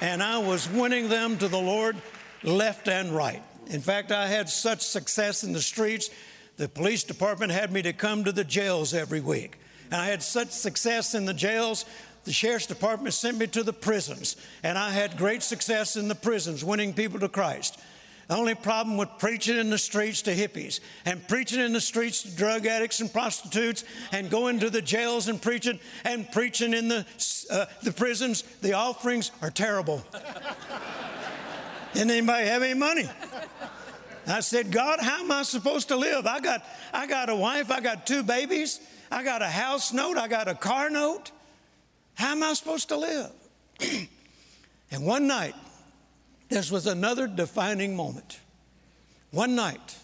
and 0.00 0.22
I 0.22 0.38
was 0.38 0.68
winning 0.68 1.08
them 1.08 1.38
to 1.38 1.48
the 1.48 1.58
Lord 1.58 1.96
left 2.42 2.88
and 2.88 3.10
right. 3.10 3.42
In 3.68 3.80
fact, 3.80 4.12
I 4.12 4.28
had 4.28 4.48
such 4.48 4.82
success 4.82 5.42
in 5.42 5.52
the 5.52 5.60
streets, 5.60 6.10
the 6.56 6.68
police 6.68 7.04
department 7.04 7.52
had 7.52 7.72
me 7.72 7.82
to 7.82 7.92
come 7.92 8.24
to 8.24 8.32
the 8.32 8.44
jails 8.44 8.94
every 8.94 9.20
week. 9.20 9.58
And 9.90 10.00
I 10.00 10.06
had 10.06 10.22
such 10.22 10.50
success 10.50 11.14
in 11.14 11.24
the 11.24 11.34
jails, 11.34 11.84
the 12.24 12.32
sheriff's 12.32 12.66
department 12.66 13.14
sent 13.14 13.38
me 13.38 13.46
to 13.48 13.62
the 13.62 13.72
prisons. 13.72 14.36
And 14.62 14.76
I 14.76 14.90
had 14.90 15.16
great 15.16 15.42
success 15.42 15.96
in 15.96 16.08
the 16.08 16.14
prisons, 16.14 16.64
winning 16.64 16.92
people 16.92 17.20
to 17.20 17.28
Christ. 17.28 17.78
The 18.28 18.36
only 18.36 18.56
problem 18.56 18.96
with 18.96 19.08
preaching 19.18 19.56
in 19.56 19.70
the 19.70 19.78
streets 19.78 20.22
to 20.22 20.34
hippies 20.34 20.80
and 21.04 21.26
preaching 21.28 21.60
in 21.60 21.72
the 21.72 21.80
streets 21.80 22.22
to 22.22 22.34
drug 22.34 22.66
addicts 22.66 22.98
and 22.98 23.12
prostitutes 23.12 23.84
and 24.10 24.28
going 24.28 24.58
to 24.60 24.70
the 24.70 24.82
jails 24.82 25.28
and 25.28 25.40
preaching 25.40 25.78
and 26.04 26.30
preaching 26.32 26.74
in 26.74 26.88
the, 26.88 27.06
uh, 27.50 27.66
the 27.84 27.92
prisons, 27.92 28.42
the 28.62 28.72
offerings 28.72 29.30
are 29.42 29.50
terrible. 29.50 30.04
Didn't 31.96 32.10
anybody 32.10 32.46
have 32.46 32.62
any 32.62 32.74
money? 32.74 33.08
I 34.26 34.40
said, 34.40 34.70
God, 34.70 35.00
how 35.00 35.20
am 35.20 35.32
I 35.32 35.44
supposed 35.44 35.88
to 35.88 35.96
live? 35.96 36.26
I 36.26 36.40
got, 36.40 36.62
I 36.92 37.06
got 37.06 37.30
a 37.30 37.34
wife, 37.34 37.70
I 37.70 37.80
got 37.80 38.06
two 38.06 38.22
babies, 38.22 38.80
I 39.10 39.24
got 39.24 39.40
a 39.40 39.46
house 39.46 39.94
note, 39.94 40.18
I 40.18 40.28
got 40.28 40.46
a 40.46 40.54
car 40.54 40.90
note. 40.90 41.30
How 42.12 42.32
am 42.32 42.42
I 42.42 42.52
supposed 42.52 42.90
to 42.90 42.98
live? 42.98 43.32
and 44.90 45.06
one 45.06 45.26
night, 45.26 45.54
this 46.50 46.70
was 46.70 46.86
another 46.86 47.26
defining 47.26 47.96
moment. 47.96 48.40
One 49.30 49.54
night, 49.54 49.96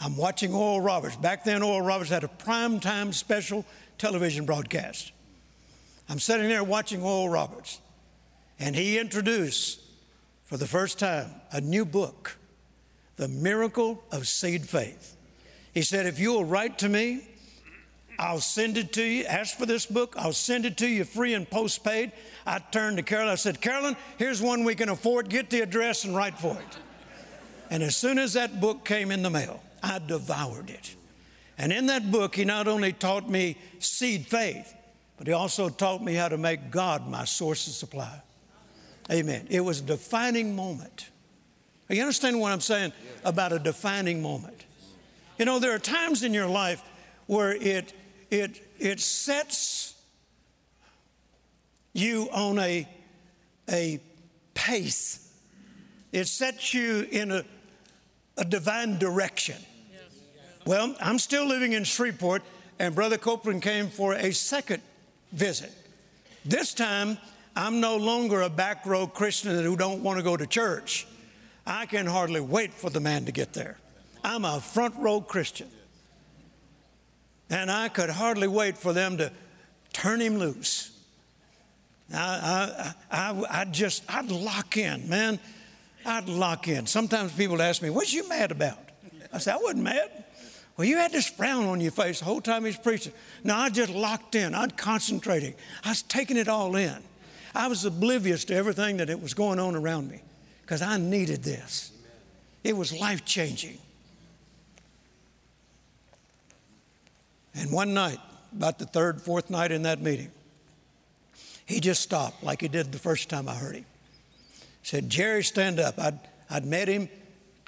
I'm 0.00 0.16
watching 0.16 0.54
Oral 0.54 0.80
Roberts. 0.80 1.16
Back 1.16 1.42
then, 1.42 1.64
Oral 1.64 1.84
Roberts 1.84 2.10
had 2.10 2.22
a 2.22 2.28
prime 2.28 2.78
time 2.78 3.12
special 3.12 3.64
television 3.98 4.44
broadcast. 4.44 5.10
I'm 6.08 6.20
sitting 6.20 6.48
there 6.48 6.62
watching 6.62 7.02
Oral 7.02 7.30
Roberts, 7.30 7.80
and 8.60 8.76
he 8.76 8.96
introduced 8.96 9.80
for 10.54 10.58
the 10.58 10.66
first 10.68 11.00
time 11.00 11.28
a 11.50 11.60
new 11.60 11.84
book, 11.84 12.36
The 13.16 13.26
Miracle 13.26 14.04
of 14.12 14.28
Seed 14.28 14.64
Faith. 14.64 15.16
He 15.72 15.82
said, 15.82 16.06
If 16.06 16.20
you 16.20 16.32
will 16.32 16.44
write 16.44 16.78
to 16.78 16.88
me, 16.88 17.26
I'll 18.20 18.38
send 18.38 18.78
it 18.78 18.92
to 18.92 19.02
you. 19.02 19.24
Ask 19.24 19.58
for 19.58 19.66
this 19.66 19.84
book. 19.84 20.14
I'll 20.16 20.32
send 20.32 20.64
it 20.64 20.76
to 20.76 20.86
you 20.86 21.02
free 21.02 21.34
and 21.34 21.50
postpaid. 21.50 22.12
I 22.46 22.60
turned 22.60 22.98
to 22.98 23.02
Carolyn. 23.02 23.32
I 23.32 23.34
said, 23.34 23.60
Carolyn, 23.60 23.96
here's 24.16 24.40
one 24.40 24.62
we 24.62 24.76
can 24.76 24.88
afford. 24.88 25.28
Get 25.28 25.50
the 25.50 25.60
address 25.60 26.04
and 26.04 26.14
write 26.14 26.38
for 26.38 26.52
it. 26.52 26.78
And 27.68 27.82
as 27.82 27.96
soon 27.96 28.20
as 28.20 28.34
that 28.34 28.60
book 28.60 28.84
came 28.84 29.10
in 29.10 29.24
the 29.24 29.30
mail, 29.30 29.60
I 29.82 29.98
devoured 29.98 30.70
it. 30.70 30.94
And 31.58 31.72
in 31.72 31.86
that 31.86 32.12
book, 32.12 32.36
he 32.36 32.44
not 32.44 32.68
only 32.68 32.92
taught 32.92 33.28
me 33.28 33.58
seed 33.80 34.28
faith, 34.28 34.72
but 35.18 35.26
he 35.26 35.32
also 35.32 35.68
taught 35.68 36.00
me 36.00 36.14
how 36.14 36.28
to 36.28 36.38
make 36.38 36.70
God 36.70 37.08
my 37.08 37.24
source 37.24 37.66
of 37.66 37.72
supply. 37.72 38.20
Amen. 39.10 39.46
It 39.50 39.60
was 39.60 39.80
a 39.80 39.84
defining 39.84 40.56
moment. 40.56 41.10
You 41.88 42.00
understand 42.00 42.40
what 42.40 42.52
I'm 42.52 42.60
saying 42.60 42.92
about 43.24 43.52
a 43.52 43.58
defining 43.58 44.22
moment? 44.22 44.64
You 45.38 45.44
know, 45.44 45.58
there 45.58 45.74
are 45.74 45.78
times 45.78 46.22
in 46.22 46.32
your 46.32 46.46
life 46.46 46.82
where 47.26 47.52
it 47.52 47.92
it, 48.30 48.60
it 48.78 49.00
sets 49.00 49.94
you 51.92 52.28
on 52.32 52.58
a, 52.58 52.88
a 53.70 54.00
pace, 54.54 55.32
it 56.12 56.26
sets 56.26 56.74
you 56.74 57.06
in 57.10 57.30
a, 57.30 57.44
a 58.36 58.44
divine 58.44 58.98
direction. 58.98 59.56
Well, 60.66 60.96
I'm 61.00 61.18
still 61.18 61.46
living 61.46 61.74
in 61.74 61.84
Shreveport, 61.84 62.42
and 62.78 62.94
Brother 62.94 63.18
Copeland 63.18 63.62
came 63.62 63.88
for 63.88 64.14
a 64.14 64.32
second 64.32 64.82
visit. 65.32 65.72
This 66.44 66.74
time, 66.74 67.18
I'm 67.56 67.80
no 67.80 67.96
longer 67.96 68.42
a 68.42 68.50
back 68.50 68.84
row 68.84 69.06
Christian 69.06 69.62
who 69.62 69.76
don't 69.76 70.02
want 70.02 70.18
to 70.18 70.24
go 70.24 70.36
to 70.36 70.46
church. 70.46 71.06
I 71.66 71.86
can 71.86 72.06
hardly 72.06 72.40
wait 72.40 72.74
for 72.74 72.90
the 72.90 73.00
man 73.00 73.26
to 73.26 73.32
get 73.32 73.52
there. 73.52 73.78
I'm 74.22 74.44
a 74.44 74.60
front 74.60 74.96
row 74.96 75.20
Christian. 75.20 75.68
And 77.50 77.70
I 77.70 77.88
could 77.88 78.10
hardly 78.10 78.48
wait 78.48 78.76
for 78.76 78.92
them 78.92 79.18
to 79.18 79.30
turn 79.92 80.20
him 80.20 80.38
loose. 80.38 80.90
I, 82.12 82.94
I, 83.10 83.30
I, 83.30 83.60
I 83.60 83.64
just, 83.66 84.02
I'd 84.08 84.30
lock 84.30 84.76
in, 84.76 85.08
man. 85.08 85.38
I'd 86.04 86.28
lock 86.28 86.68
in. 86.68 86.86
Sometimes 86.86 87.32
people 87.32 87.62
ask 87.62 87.80
me, 87.80 87.90
What's 87.90 88.12
you 88.12 88.28
mad 88.28 88.50
about? 88.50 88.78
I 89.32 89.38
said, 89.38 89.54
I 89.54 89.58
wasn't 89.58 89.84
mad. 89.84 90.10
Well, 90.76 90.86
you 90.86 90.96
had 90.96 91.12
this 91.12 91.28
frown 91.28 91.66
on 91.66 91.80
your 91.80 91.92
face 91.92 92.18
the 92.18 92.24
whole 92.24 92.40
time 92.40 92.64
he's 92.64 92.76
preaching. 92.76 93.12
No, 93.44 93.54
I 93.54 93.70
just 93.70 93.92
locked 93.92 94.34
in. 94.34 94.54
I'd 94.54 94.76
concentrating. 94.76 95.54
I 95.84 95.90
was 95.90 96.02
taking 96.02 96.36
it 96.36 96.48
all 96.48 96.74
in. 96.74 96.96
I 97.54 97.68
was 97.68 97.84
oblivious 97.84 98.44
to 98.46 98.54
everything 98.54 98.96
that 98.96 99.08
it 99.08 99.22
was 99.22 99.32
going 99.32 99.58
on 99.58 99.76
around 99.76 100.10
me 100.10 100.20
because 100.62 100.82
I 100.82 100.96
needed 100.98 101.42
this. 101.42 101.92
It 102.64 102.76
was 102.76 102.92
life 102.92 103.24
changing. 103.24 103.78
And 107.54 107.70
one 107.70 107.94
night, 107.94 108.18
about 108.52 108.78
the 108.78 108.86
third, 108.86 109.20
fourth 109.20 109.50
night 109.50 109.70
in 109.70 109.82
that 109.82 110.00
meeting, 110.00 110.30
he 111.66 111.80
just 111.80 112.02
stopped 112.02 112.42
like 112.42 112.60
he 112.60 112.68
did 112.68 112.90
the 112.92 112.98
first 112.98 113.28
time 113.28 113.48
I 113.48 113.54
heard 113.54 113.76
him. 113.76 113.84
Said, 114.82 115.08
Jerry, 115.08 115.44
stand 115.44 115.78
up. 115.78 115.98
I'd, 115.98 116.18
I'd 116.50 116.64
met 116.64 116.88
him, 116.88 117.08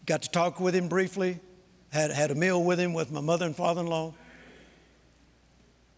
got 0.05 0.23
to 0.23 0.31
talk 0.31 0.61
with 0.61 0.75
him 0.75 0.89
briefly, 0.89 1.39
had, 1.91 2.11
had 2.11 2.31
a 2.31 2.35
meal 2.35 2.63
with 2.63 2.79
him 2.79 2.93
with 2.93 3.11
my 3.11 3.21
mother 3.21 3.47
and 3.47 3.57
father 3.57 3.81
in 3.81 3.87
law. 3.87 4.13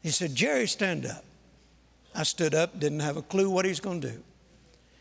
He 0.02 0.10
said, 0.10 0.34
Jerry, 0.34 0.68
stand 0.68 1.06
up. 1.06 1.24
I 2.18 2.24
stood 2.24 2.52
up, 2.52 2.80
didn't 2.80 2.98
have 2.98 3.16
a 3.16 3.22
clue 3.22 3.48
what 3.48 3.64
he's 3.64 3.78
going 3.78 4.00
to 4.00 4.10
do. 4.10 4.22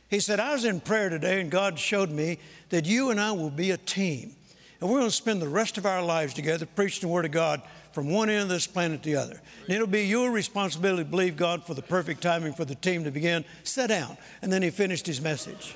He 0.08 0.20
said, 0.20 0.40
I 0.40 0.54
was 0.54 0.66
in 0.66 0.80
prayer 0.80 1.10
today 1.10 1.42
and 1.42 1.50
God 1.50 1.80
showed 1.80 2.12
me 2.12 2.38
that 2.70 2.86
you 2.86 3.10
and 3.10 3.20
I 3.20 3.32
will 3.32 3.50
be 3.50 3.72
a 3.72 3.78
team. 3.78 4.36
And 4.80 4.88
we're 4.88 5.00
going 5.00 5.10
to 5.10 5.16
spend 5.16 5.42
the 5.42 5.50
rest 5.50 5.80
of 5.80 5.88
our 5.88 6.04
lives 6.04 6.36
together 6.36 6.68
preaching 6.68 7.02
the 7.02 7.12
Word 7.12 7.26
of 7.26 7.32
God 7.32 7.64
from 7.92 8.12
one 8.12 8.30
end 8.30 8.44
of 8.44 8.50
this 8.50 8.68
planet 8.68 9.02
to 9.02 9.10
the 9.10 9.16
other. 9.16 9.42
And 9.66 9.74
it'll 9.74 9.88
be 9.88 10.06
your 10.06 10.30
responsibility 10.30 11.06
to 11.06 11.10
believe 11.10 11.36
God 11.36 11.66
for 11.66 11.74
the 11.74 11.82
perfect 11.82 12.22
timing 12.22 12.54
for 12.54 12.66
the 12.66 12.76
team 12.76 13.04
to 13.06 13.10
begin. 13.10 13.44
Sit 13.64 13.88
down. 13.88 14.16
And 14.44 14.54
then 14.54 14.62
he 14.62 14.70
finished 14.70 15.08
his 15.08 15.20
message. 15.20 15.76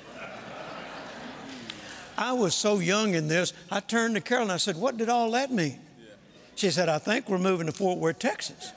I 2.16 2.34
was 2.34 2.54
so 2.54 2.78
young 2.78 3.14
in 3.14 3.26
this, 3.26 3.52
I 3.68 3.80
turned 3.80 4.14
to 4.14 4.20
Carol 4.20 4.44
and 4.44 4.52
I 4.52 4.58
said, 4.58 4.76
What 4.76 4.96
did 4.96 5.08
all 5.08 5.32
that 5.32 5.50
mean? 5.50 5.80
She 6.54 6.70
said, 6.70 6.88
I 6.88 6.98
think 6.98 7.28
we're 7.28 7.38
moving 7.38 7.66
to 7.66 7.72
Fort 7.72 7.98
Worth, 7.98 8.20
Texas. 8.20 8.72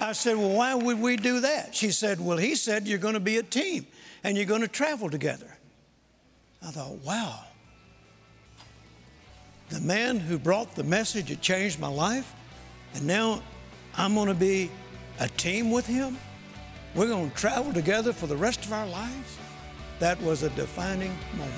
I 0.00 0.12
said, 0.12 0.36
Well, 0.36 0.50
why 0.50 0.74
would 0.74 1.00
we 1.00 1.16
do 1.16 1.40
that? 1.40 1.74
She 1.74 1.90
said, 1.90 2.20
Well, 2.20 2.38
he 2.38 2.54
said 2.54 2.86
you're 2.86 2.98
going 2.98 3.14
to 3.14 3.20
be 3.20 3.36
a 3.38 3.42
team 3.42 3.86
and 4.24 4.36
you're 4.36 4.46
going 4.46 4.62
to 4.62 4.68
travel 4.68 5.08
together. 5.08 5.56
I 6.62 6.70
thought, 6.70 6.98
wow. 7.04 7.44
The 9.68 9.80
man 9.80 10.18
who 10.18 10.38
brought 10.38 10.74
the 10.74 10.84
message 10.84 11.28
that 11.28 11.40
changed 11.40 11.78
my 11.78 11.88
life, 11.88 12.34
and 12.94 13.06
now 13.06 13.42
I'm 13.96 14.14
going 14.14 14.28
to 14.28 14.34
be 14.34 14.70
a 15.20 15.28
team 15.28 15.70
with 15.70 15.86
him. 15.86 16.18
We're 16.94 17.08
going 17.08 17.30
to 17.30 17.36
travel 17.36 17.72
together 17.72 18.12
for 18.12 18.26
the 18.26 18.36
rest 18.36 18.64
of 18.64 18.72
our 18.72 18.86
lives. 18.86 19.38
That 19.98 20.20
was 20.22 20.42
a 20.42 20.50
defining 20.50 21.16
moment. 21.36 21.54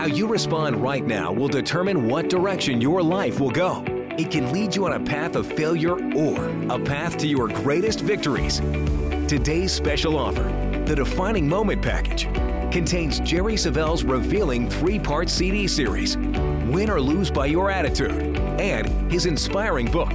How 0.00 0.06
you 0.06 0.26
respond 0.26 0.76
right 0.76 1.06
now 1.06 1.30
will 1.30 1.46
determine 1.46 2.08
what 2.08 2.30
direction 2.30 2.80
your 2.80 3.02
life 3.02 3.38
will 3.38 3.50
go. 3.50 3.84
It 4.16 4.30
can 4.30 4.50
lead 4.50 4.74
you 4.74 4.86
on 4.86 4.94
a 4.94 5.00
path 5.00 5.36
of 5.36 5.46
failure 5.46 5.92
or 6.16 6.48
a 6.74 6.78
path 6.78 7.18
to 7.18 7.26
your 7.26 7.48
greatest 7.48 8.00
victories. 8.00 8.60
Today's 9.28 9.72
special 9.72 10.16
offer, 10.16 10.44
the 10.86 10.96
Defining 10.96 11.46
Moment 11.46 11.82
Package, 11.82 12.32
contains 12.72 13.20
Jerry 13.20 13.58
Savelle's 13.58 14.02
revealing 14.02 14.70
three 14.70 14.98
part 14.98 15.28
CD 15.28 15.68
series, 15.68 16.16
Win 16.16 16.88
or 16.88 16.98
Lose 16.98 17.30
by 17.30 17.44
Your 17.44 17.70
Attitude, 17.70 18.38
and 18.58 19.12
his 19.12 19.26
inspiring 19.26 19.90
book, 19.90 20.12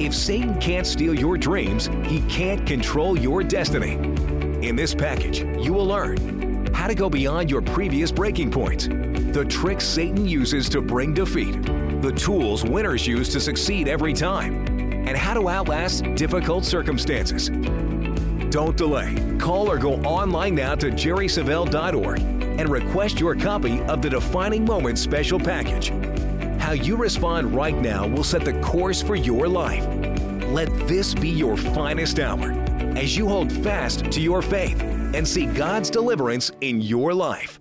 If 0.00 0.12
Satan 0.12 0.58
Can't 0.58 0.84
Steal 0.88 1.14
Your 1.14 1.38
Dreams, 1.38 1.88
He 2.04 2.22
Can't 2.22 2.66
Control 2.66 3.16
Your 3.16 3.44
Destiny. 3.44 3.92
In 4.66 4.74
this 4.74 4.92
package, 4.92 5.44
you 5.64 5.72
will 5.72 5.86
learn 5.86 6.66
how 6.74 6.88
to 6.88 6.96
go 6.96 7.08
beyond 7.08 7.48
your 7.48 7.62
previous 7.62 8.10
breaking 8.10 8.50
points 8.50 8.88
the 9.32 9.44
tricks 9.44 9.84
Satan 9.84 10.26
uses 10.26 10.68
to 10.70 10.80
bring 10.80 11.14
defeat, 11.14 11.62
the 12.02 12.12
tools 12.12 12.64
winners 12.64 13.06
use 13.06 13.28
to 13.30 13.40
succeed 13.40 13.88
every 13.88 14.12
time, 14.12 14.66
and 15.06 15.16
how 15.16 15.34
to 15.34 15.48
outlast 15.48 16.04
difficult 16.14 16.64
circumstances. 16.64 17.50
Don't 18.50 18.76
delay. 18.76 19.14
Call 19.38 19.70
or 19.70 19.78
go 19.78 19.94
online 20.02 20.56
now 20.56 20.74
to 20.74 20.90
jerrysavelle.org 20.90 22.20
and 22.20 22.68
request 22.68 23.20
your 23.20 23.36
copy 23.36 23.80
of 23.82 24.02
the 24.02 24.10
Defining 24.10 24.64
Moments 24.64 25.00
special 25.00 25.38
package. 25.38 25.90
How 26.60 26.72
you 26.72 26.96
respond 26.96 27.54
right 27.54 27.76
now 27.76 28.08
will 28.08 28.24
set 28.24 28.44
the 28.44 28.60
course 28.60 29.00
for 29.00 29.14
your 29.14 29.46
life. 29.46 29.86
Let 30.48 30.68
this 30.88 31.14
be 31.14 31.28
your 31.28 31.56
finest 31.56 32.18
hour 32.18 32.50
as 32.96 33.16
you 33.16 33.28
hold 33.28 33.52
fast 33.52 34.10
to 34.10 34.20
your 34.20 34.42
faith 34.42 34.82
and 34.82 35.26
see 35.26 35.46
God's 35.46 35.90
deliverance 35.90 36.50
in 36.60 36.80
your 36.80 37.14
life. 37.14 37.59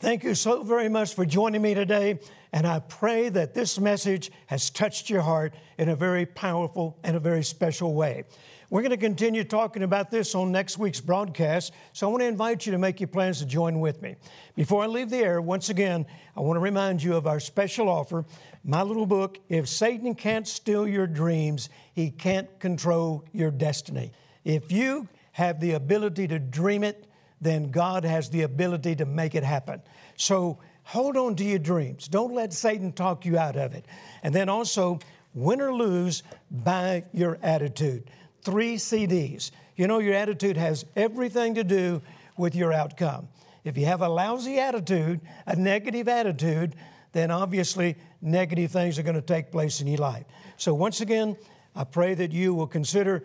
Thank 0.00 0.24
you 0.24 0.34
so 0.34 0.62
very 0.62 0.88
much 0.88 1.14
for 1.14 1.26
joining 1.26 1.60
me 1.60 1.74
today. 1.74 2.20
And 2.54 2.66
I 2.66 2.78
pray 2.78 3.28
that 3.28 3.52
this 3.52 3.78
message 3.78 4.32
has 4.46 4.70
touched 4.70 5.10
your 5.10 5.20
heart 5.20 5.52
in 5.76 5.90
a 5.90 5.94
very 5.94 6.24
powerful 6.24 6.98
and 7.04 7.18
a 7.18 7.20
very 7.20 7.44
special 7.44 7.92
way. 7.92 8.24
We're 8.70 8.80
going 8.80 8.92
to 8.92 8.96
continue 8.96 9.44
talking 9.44 9.82
about 9.82 10.10
this 10.10 10.34
on 10.34 10.52
next 10.52 10.78
week's 10.78 11.02
broadcast, 11.02 11.74
so 11.92 12.08
I 12.08 12.10
want 12.10 12.22
to 12.22 12.28
invite 12.28 12.64
you 12.64 12.72
to 12.72 12.78
make 12.78 12.98
your 12.98 13.08
plans 13.08 13.40
to 13.40 13.44
join 13.44 13.78
with 13.78 14.00
me. 14.00 14.16
Before 14.54 14.82
I 14.82 14.86
leave 14.86 15.10
the 15.10 15.18
air, 15.18 15.42
once 15.42 15.68
again, 15.68 16.06
I 16.34 16.40
want 16.40 16.56
to 16.56 16.62
remind 16.62 17.02
you 17.02 17.14
of 17.14 17.26
our 17.26 17.38
special 17.38 17.90
offer 17.90 18.24
my 18.64 18.80
little 18.80 19.06
book, 19.06 19.38
If 19.50 19.68
Satan 19.68 20.14
Can't 20.14 20.48
Steal 20.48 20.88
Your 20.88 21.06
Dreams, 21.06 21.68
He 21.92 22.10
Can't 22.10 22.58
Control 22.58 23.26
Your 23.32 23.50
Destiny. 23.50 24.12
If 24.44 24.72
you 24.72 25.08
have 25.32 25.60
the 25.60 25.72
ability 25.72 26.26
to 26.28 26.38
dream 26.38 26.84
it, 26.84 27.06
then 27.40 27.70
God 27.70 28.04
has 28.04 28.30
the 28.30 28.42
ability 28.42 28.96
to 28.96 29.06
make 29.06 29.34
it 29.34 29.44
happen. 29.44 29.82
So 30.16 30.58
hold 30.84 31.16
on 31.16 31.36
to 31.36 31.44
your 31.44 31.58
dreams. 31.58 32.08
Don't 32.08 32.34
let 32.34 32.52
Satan 32.52 32.92
talk 32.92 33.24
you 33.24 33.38
out 33.38 33.56
of 33.56 33.74
it. 33.74 33.86
And 34.22 34.34
then 34.34 34.48
also, 34.48 34.98
win 35.34 35.60
or 35.60 35.72
lose 35.72 36.22
by 36.50 37.04
your 37.12 37.38
attitude. 37.42 38.10
Three 38.42 38.76
CDs. 38.76 39.50
You 39.76 39.86
know, 39.86 39.98
your 39.98 40.14
attitude 40.14 40.56
has 40.56 40.84
everything 40.96 41.54
to 41.54 41.64
do 41.64 42.02
with 42.36 42.54
your 42.54 42.72
outcome. 42.72 43.28
If 43.64 43.76
you 43.76 43.86
have 43.86 44.02
a 44.02 44.08
lousy 44.08 44.58
attitude, 44.58 45.20
a 45.46 45.56
negative 45.56 46.08
attitude, 46.08 46.74
then 47.12 47.30
obviously 47.30 47.96
negative 48.22 48.70
things 48.70 48.98
are 48.98 49.02
going 49.02 49.14
to 49.14 49.22
take 49.22 49.50
place 49.50 49.80
in 49.80 49.86
your 49.86 49.98
life. 49.98 50.24
So, 50.56 50.74
once 50.74 51.00
again, 51.00 51.36
I 51.74 51.84
pray 51.84 52.14
that 52.14 52.32
you 52.32 52.54
will 52.54 52.66
consider 52.66 53.24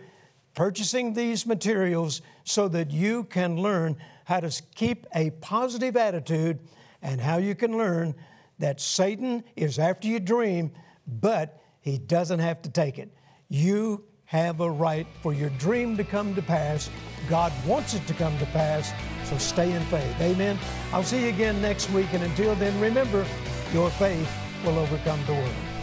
purchasing 0.56 1.14
these 1.14 1.46
materials 1.46 2.22
so 2.44 2.68
that 2.70 2.92
you 2.92 3.26
can 3.26 3.58
learn 3.58 3.98
how 4.24 4.40
to 4.40 4.62
keep 4.74 5.06
a 5.14 5.30
positive 5.42 5.96
attitude 5.96 6.60
and 7.02 7.22
how 7.22 7.38
you 7.38 7.54
can 7.54 7.78
learn 7.78 8.16
that 8.58 8.82
Satan 8.82 9.44
is 9.56 9.78
after 9.78 10.08
your 10.08 10.20
dream, 10.20 10.72
but 11.06 11.62
he 11.82 11.98
doesn't 11.98 12.40
have 12.40 12.62
to 12.64 12.70
take 12.70 12.98
it. 12.98 13.14
You 13.50 14.04
have 14.26 14.60
a 14.62 14.72
right 14.72 15.06
for 15.22 15.34
your 15.34 15.50
dream 15.52 15.96
to 15.98 16.04
come 16.04 16.34
to 16.34 16.42
pass. 16.42 16.90
God 17.30 17.54
wants 17.68 17.94
it 17.94 18.06
to 18.08 18.14
come 18.14 18.36
to 18.40 18.46
pass, 18.48 18.92
so 19.26 19.38
stay 19.38 19.72
in 19.72 19.84
faith. 19.84 20.20
Amen. 20.20 20.58
I'll 20.92 21.04
see 21.04 21.24
you 21.24 21.30
again 21.30 21.62
next 21.62 21.92
week, 21.92 22.08
and 22.14 22.24
until 22.24 22.56
then, 22.56 22.80
remember, 22.80 23.26
your 23.74 23.90
faith 23.92 24.32
will 24.64 24.80
overcome 24.80 25.20
the 25.28 25.34
world. 25.34 25.75